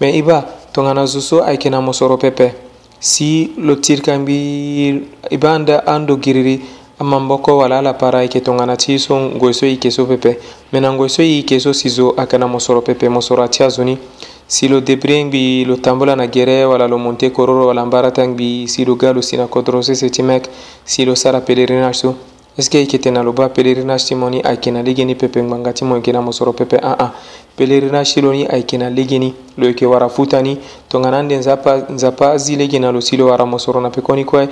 me 0.00 0.16
i 0.16 0.22
ba 0.24 0.40
tongana 0.72 1.04
zo 1.06 1.20
so 1.20 1.44
ayeke 1.44 1.68
na 1.70 1.80
mosoro 1.84 2.16
pepe 2.16 2.54
si 2.98 3.52
lo 3.60 3.76
tirika 3.76 4.16
mbi 4.18 5.04
i 5.28 5.36
ba 5.36 5.52
anda 5.54 5.84
ando 5.86 6.16
giriri 6.16 6.60
amamboko 6.98 7.60
wala 7.60 7.84
ala 7.84 7.92
para 7.92 8.20
ayeke 8.24 8.40
tongana 8.40 8.80
ti 8.80 8.96
so 8.98 9.20
ngoi 9.28 9.52
so 9.52 9.66
e 9.68 9.76
yeke 9.76 9.90
so 9.92 10.06
pepe 10.08 10.40
me 10.72 10.80
na 10.80 10.88
ngoi 10.88 11.10
so 11.12 11.20
e 11.22 11.44
yeke 11.44 11.60
so 11.60 11.76
si 11.76 11.88
zo 11.92 12.16
ayeke 12.16 12.38
na 12.40 12.48
mosoro 12.48 12.80
pepe 12.80 13.08
mosoro 13.12 13.44
ati 13.44 13.60
azoni 13.62 13.98
si 14.48 14.68
lo 14.72 14.80
débris 14.80 15.20
ngbi 15.28 15.68
lo 15.68 15.76
tambola 15.76 16.16
na 16.16 16.26
gere 16.32 16.64
wala 16.64 16.88
lo 16.88 16.96
monte 16.96 17.28
kororo 17.28 17.66
wala 17.68 17.84
mbara 17.84 18.08
ta 18.08 18.24
ngbi 18.24 18.64
si 18.68 18.88
lo 18.88 18.96
ga 18.96 19.12
lo 19.12 19.20
si 19.20 19.36
na 19.36 19.52
kodro 19.52 19.82
sese 19.84 20.08
ti 20.08 20.22
meke 20.24 20.48
si 20.84 21.04
lo 21.04 21.12
sara 21.14 21.44
pèlerinage 21.44 21.92
so 21.94 22.16
eske 22.60 22.78
i 22.82 22.86
yeke 22.92 23.10
na 23.10 23.22
lo 23.22 23.32
ba 23.32 23.48
pélerinage 23.48 24.04
ti 24.04 24.14
mo 24.14 24.28
ni 24.28 24.40
ayeke 24.44 24.70
na 24.70 24.82
lege 24.82 25.04
ni 25.04 25.14
pepe 25.14 25.42
ngbanga 25.42 25.72
ti 25.72 25.84
mo 25.84 25.96
yeke 25.96 26.12
na 26.12 26.20
mo 26.20 26.30
soro 26.32 26.52
pepe 26.52 26.76
aa 26.82 27.10
pélerinage 27.56 28.12
ti 28.14 28.20
lo 28.20 28.32
ni 28.32 28.44
ayeke 28.44 28.76
na 28.78 28.90
lege 28.90 29.18
ni 29.18 29.34
lo 29.56 29.66
yeke 29.66 29.86
wara 29.86 30.08
futa 30.08 30.42
ni 30.42 30.58
tongana 30.88 31.18
ande 31.20 31.36
nzapa, 31.36 31.86
nzapa 31.88 32.32
azi 32.32 32.56
lege 32.56 32.78
na 32.78 32.90
lo 32.92 33.00
si 33.00 33.16
lo 33.16 33.26
wara 33.28 33.46
mo 33.46 33.58
soro 33.58 33.80
na 33.80 33.88
pekoni 33.90 34.24
kue 34.24 34.48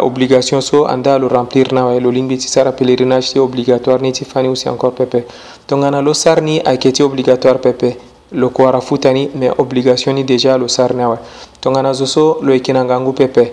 obligation 0.00 0.60
so 0.62 0.86
anda 0.86 1.18
lo 1.18 1.28
remplir 1.28 1.72
na 1.72 1.84
waye 1.86 2.00
lo 2.00 2.10
lingbi 2.10 2.36
ti 2.38 2.48
sara 2.48 2.70
pélerinage 2.72 3.32
ti 3.32 3.38
obligatoire 3.38 4.02
ni 4.02 4.12
ti 4.12 4.24
fâ 4.24 4.42
ni 4.42 4.48
usi 4.48 4.68
encore 4.68 4.94
pepe 4.94 5.26
tongana 5.66 6.00
lo 6.00 6.14
sar 6.14 6.42
ni 6.42 6.60
ayeke 6.64 6.92
ti 6.92 7.02
obligatoire 7.02 7.58
pepe 7.58 7.96
lo 8.32 8.46
yeke 8.46 8.62
wara 8.62 8.80
futa 8.80 9.12
ni 9.12 9.28
me 9.34 9.50
obligation 9.58 10.14
ni 10.14 10.22
déjà 10.24 10.56
lo 10.56 10.68
sar 10.68 10.94
ni 10.94 11.02
awe 11.02 11.18
tongana 11.60 11.92
zo 11.94 12.06
so 12.06 12.38
lo 12.42 12.52
yeke 12.54 12.72
na 12.72 12.84
ngangu 12.84 13.12
pepe 13.12 13.52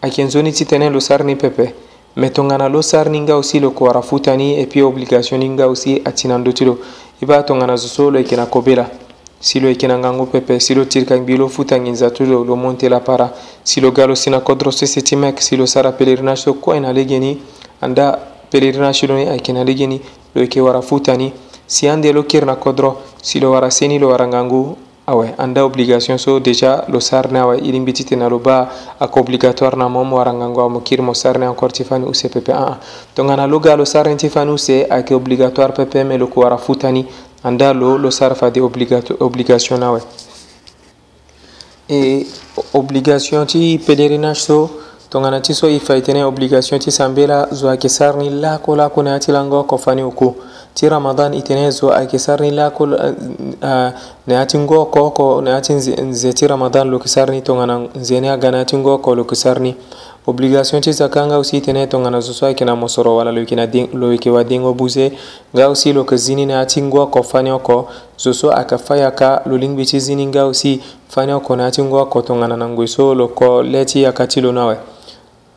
ayeke 0.00 0.24
nzoni 0.24 0.52
ti 0.52 0.64
tënë 0.64 0.88
lo 0.90 1.00
sar 1.00 1.24
ni 1.24 1.36
pepe 1.36 1.84
me 2.16 2.30
tongana 2.30 2.68
lo 2.70 2.80
sar 2.82 3.10
ninga 3.10 3.34
aussi 3.34 3.60
lo 3.60 3.72
kowara 3.72 4.00
futani 4.00 4.58
et 4.58 4.66
puis 4.68 4.80
obligation 4.80 5.38
ninga 5.38 5.66
aussi 5.68 6.00
ati 6.02 6.26
nan 6.28 6.42
do 6.42 6.50
ti 6.50 6.64
lo 6.64 6.78
i 7.20 7.26
b'a 7.26 7.42
tongana 7.42 7.76
zo 7.76 7.88
so 7.88 8.08
lo 8.10 8.18
yeke 8.18 8.34
na 8.36 8.46
kobe 8.46 8.74
la 8.74 8.88
si 9.38 9.60
lo 9.60 9.68
yeke 9.68 9.86
na 9.86 9.98
ngangu 9.98 10.24
pepe 10.26 10.58
si 10.58 10.74
lo 10.74 10.86
tiri 10.86 11.04
kangi 11.04 11.20
mbi 11.20 11.36
lo 11.36 11.48
futa 11.48 11.78
nginza 11.78 12.10
ti 12.10 12.24
lo 12.24 12.42
lo 12.42 12.56
monte 12.56 12.88
la 12.88 13.00
para 13.00 13.34
si 13.62 13.80
lo 13.82 13.92
ga 13.92 14.06
lo 14.06 14.14
si 14.14 14.30
na 14.30 14.40
kodro 14.40 14.70
sese 14.70 15.02
ti 15.02 15.14
meke 15.14 15.42
si 15.42 15.56
lo 15.56 15.66
sara 15.66 15.92
pélerinage 15.92 16.36
so 16.40 16.54
kue 16.54 16.80
na 16.80 16.90
lege 16.90 17.18
ni 17.20 17.38
anda 17.82 18.18
pélerinage 18.50 19.06
lo 19.06 19.14
ni 19.16 19.28
ayeke 19.28 19.52
na 19.52 19.62
lege 19.62 19.86
ni 19.86 20.00
lo 20.34 20.40
yeke 20.40 20.58
wara 20.60 20.80
futa 20.80 21.14
ni 21.18 21.32
si 21.66 21.86
ande 21.86 22.10
lo 22.14 22.22
kiri 22.22 22.46
na 22.46 22.56
kodro 22.56 22.96
si 23.20 23.38
lo 23.40 23.50
wara 23.50 23.70
seni 23.70 23.98
lo 23.98 24.08
wara 24.08 24.26
ngangu 24.26 24.76
awe 25.08 25.34
anda 25.38 25.64
obligation 25.64 26.18
so 26.18 26.40
déjà 26.40 26.84
lo 26.88 26.98
sarne 26.98 27.38
awe 27.38 27.56
irin 27.62 27.84
bititena 27.84 28.28
lo 28.28 28.40
ba 28.40 28.68
ako 28.98 29.20
obligatoire 29.20 29.76
na 29.76 29.88
momo 29.88 30.18
arangango 30.20 30.60
amo 30.62 30.80
kir 30.80 31.00
mo 31.00 31.14
sarne 31.14 31.46
encore 31.46 31.70
ti 31.72 31.84
fani 31.84 32.06
use 32.06 32.28
pepe 32.28 32.52
aa 32.52 32.56
ah, 32.58 32.70
ah. 32.70 32.78
tongana 33.14 33.46
lo 33.46 33.60
ga 33.60 33.76
lo 33.76 33.84
sarne 33.84 34.16
ti 34.16 34.28
fani 34.28 34.50
use 34.50 34.86
ayeke 34.90 35.14
obligatoire 35.14 35.72
pepe 35.72 36.02
me 36.04 36.18
lo 36.18 36.26
kowara 36.26 36.56
futani 36.56 37.06
anda 37.44 37.72
lo 37.72 37.96
lo 37.98 38.10
sara 38.10 38.34
fade 38.34 38.60
obligation 39.20 39.78
na 39.80 39.86
awe 39.86 40.00
e 41.88 42.26
obligation 42.74 43.46
ti 43.46 43.78
pèlerinage 43.78 44.40
so 44.40 44.70
tongana 45.08 45.40
ti 45.40 45.54
so 45.54 45.68
e 45.68 45.78
fa 45.78 45.94
e 45.94 46.00
tene 46.00 46.22
obligation 46.24 46.80
ti 46.80 46.90
sambe 46.90 47.26
la 47.26 47.46
zo 47.54 47.68
ayeke 47.68 47.88
sara 47.88 48.18
ni 48.18 48.28
lako 48.30 48.74
lako 48.74 49.02
na 49.02 49.10
ya 49.12 49.18
ti 49.18 49.30
lango 49.30 49.60
oko 49.60 49.76
fani 49.78 50.02
oko 50.02 50.34
ti 50.76 50.88
ramadan 50.88 51.34
itenezwa 51.34 51.96
akisarni 51.96 52.50
lakol 52.50 53.12
neatingo 54.26 54.84
koko 54.84 55.40
neatin 55.40 55.76
nze 56.04 56.32
ti 56.32 56.46
ramadan 56.46 56.90
lo 56.90 56.98
kisarni 56.98 57.40
tongana 57.42 57.86
nzene 57.94 58.30
aga 58.30 58.50
na 58.50 58.56
neatingo 58.56 58.98
ko 58.98 59.14
lo 59.14 59.24
kisarni 59.24 59.74
obligation 60.26 60.82
ti 60.82 60.92
zaka 60.92 61.26
nga 61.26 61.34
aussi 61.36 61.60
tene 61.60 61.86
tongana 61.86 62.20
zo 62.20 62.32
so 62.34 62.46
ayeke 62.46 62.64
na 62.64 62.76
mosoro 62.76 63.16
wala 63.16 63.32
lo 63.32 63.40
yeke 64.12 64.30
wadengo 64.30 64.74
buze 64.74 65.12
nga 65.54 65.64
aussi 65.64 65.92
lo 65.92 66.00
yeke 66.00 66.16
zini 66.16 66.46
na 66.46 66.60
yâ 66.60 66.66
ti 66.66 66.82
oko 66.98 67.22
fani 67.22 67.50
oko 67.50 67.88
zo 68.18 68.32
so 68.34 68.52
ayeke 68.52 68.76
fâ 68.76 68.98
yaka 68.98 69.42
lo 69.46 69.56
lingbi 69.56 69.86
ti 69.86 70.00
zini 70.00 70.26
nga 70.26 70.42
aussi 70.44 70.82
fani 71.08 71.32
oko 71.32 71.56
na 71.56 71.64
yâ 71.68 71.70
ti 71.70 71.82
nggu 71.82 71.96
oko 71.96 72.22
tongana 72.22 72.56
na 72.56 72.68
ngue 72.68 72.86
so 72.86 73.14
lo 73.14 73.28
ko 73.28 73.62
le 73.62 73.84
ti 73.84 74.02
yaka 74.02 74.26
ti 74.26 74.40
lo 74.40 74.52
ni 74.52 74.58
awe 74.60 74.76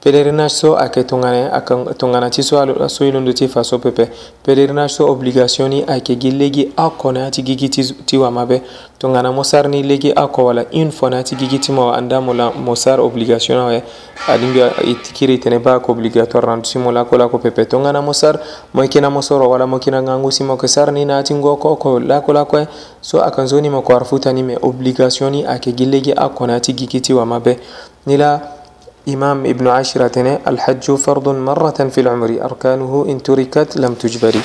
Pèlerinage 0.01 0.51
so 0.53 0.77
ake 0.79 1.03
tongane 1.03 1.51
akan 1.51 1.91
tongana 1.99 2.29
ti 2.31 2.41
so 2.41 2.55
alo 2.55 2.87
so 2.87 3.03
ilondo 3.03 3.33
ti 3.35 3.47
fa 3.51 3.65
so 3.67 3.79
pepe 3.83 4.07
pèlerinage 4.47 4.93
so 4.95 5.05
obligation 5.11 5.67
ni 5.67 5.83
ake 5.83 6.15
gi 6.15 6.31
legi 6.31 6.63
ako 6.77 7.11
na 7.11 7.27
ti 7.29 7.43
gigi 7.43 7.67
ti 7.69 7.83
ti 8.07 8.15
wa 8.17 8.31
mabe 8.31 8.61
tongana 8.97 9.31
mo 9.35 9.43
sar 9.43 9.67
ni 9.67 9.83
legi 9.83 10.13
ako 10.15 10.43
wala 10.43 10.63
une 10.71 10.91
fois 10.91 11.09
na 11.11 11.21
ti 11.21 11.35
gigi 11.35 11.59
ti 11.59 11.71
mo 11.75 11.89
anda 11.91 12.19
mo 12.23 12.31
la 12.33 12.49
mo 12.55 12.75
sar 12.75 12.99
obligation 13.01 13.57
na 13.59 13.67
we 13.67 13.83
adingi 14.29 14.61
itikiri 14.91 15.37
tene 15.37 15.59
ba 15.59 15.79
ko 15.83 15.91
obligatoire 15.91 16.47
na 16.47 16.61
ti 16.61 16.79
mo 16.79 16.91
la 16.93 17.03
ko 17.03 17.17
la 17.17 17.27
ko 17.27 17.37
pepe 17.37 17.65
tongana 17.65 17.99
mo 18.01 18.13
sar 18.13 18.39
mo 18.73 18.87
kina 18.87 19.09
mo 19.09 19.19
soro 19.21 19.49
wala 19.49 19.67
mo 19.67 19.79
kina 19.79 19.99
ngangu 20.01 20.31
si 20.31 20.43
mo 20.43 20.55
ke 20.55 20.67
sar 20.67 20.93
ni 20.95 21.03
na 21.05 21.23
ti 21.23 21.33
ngo 21.35 21.57
ko 21.59 21.75
ko 21.75 21.99
la 21.99 22.21
ko 22.21 22.31
la 22.31 22.45
ko 22.45 22.57
so 23.01 23.19
akan 23.19 23.47
zo 23.47 23.59
ni 23.59 23.67
mo 23.69 23.81
ko 23.81 23.99
arfuta 23.99 24.31
ni 24.31 24.43
me 24.43 24.55
obligation 24.63 25.29
ni 25.31 25.43
ake 25.43 25.75
gi 25.75 25.85
legi 25.85 26.13
ako 26.15 26.47
na 26.47 26.59
ti 26.59 26.71
gigi 26.73 27.01
ti 27.01 27.11
wa 27.13 27.25
mabe 27.25 27.59
ni 28.07 28.15
la 28.15 28.58
إمام 29.07 29.45
ابن 29.47 29.65
عاشر 29.71 30.07
تنى 30.11 30.39
الحج 30.47 30.91
فرض 30.99 31.27
مرة 31.29 31.79
في 31.93 31.99
العمر 32.03 32.29
أركانه 32.43 33.05
إن 33.09 33.23
تركت 33.23 33.77
لم 33.79 33.93
تجبري 33.95 34.41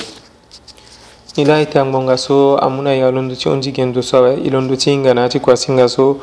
إلهي 1.39 1.65
تانبونغا 1.67 2.15
سو 2.15 2.55
أمونا 2.55 2.93
يالوندوتي 2.95 3.49
أنجي 3.53 3.71
جندو 3.75 3.99
سوا 4.01 4.33
إلوندوتي 4.45 4.93
إنغاناتي 4.95 5.39
كواسينغا 5.43 5.87
سو 5.87 6.15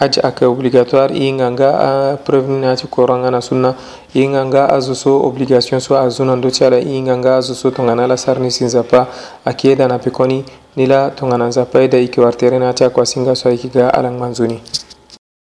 haj 0.00 0.18
aka 0.24 0.48
obligatoire 0.48 1.12
inganga 1.14 1.70
a 1.88 2.16
preuve 2.24 2.48
nati 2.60 2.86
koranga 2.86 3.30
na 3.30 3.40
sunna 3.40 3.74
inganga 4.14 4.72
azo 4.72 4.94
so 4.94 5.20
obligation 5.28 5.78
so 5.80 5.94
azo 5.96 6.24
nando 6.24 6.48
ti 6.50 6.64
ala 6.64 6.80
inganga 6.80 7.36
azo 7.36 7.52
so 7.52 7.68
tongana 7.70 8.04
ala 8.04 8.16
sara 8.16 8.40
ni 8.40 8.50
si 8.50 8.64
nzapa 8.64 9.06
ayeke 9.44 9.68
yeda 9.68 9.88
na 9.88 9.98
pekoni 9.98 10.44
ni 10.76 10.86
la 10.86 11.10
tongana 11.10 11.44
nzapa 11.52 11.80
yeda 11.80 11.98
e 11.98 12.00
yeke 12.00 12.20
wari 12.24 12.36
tere 12.36 12.58
na 12.58 12.72
ti 12.72 12.84
akua 12.84 13.04
singa 13.06 13.34
so 13.36 13.48
ayeke 13.50 13.68
ga 13.68 13.90
alangba 13.92 14.26
nzoni 14.32 14.83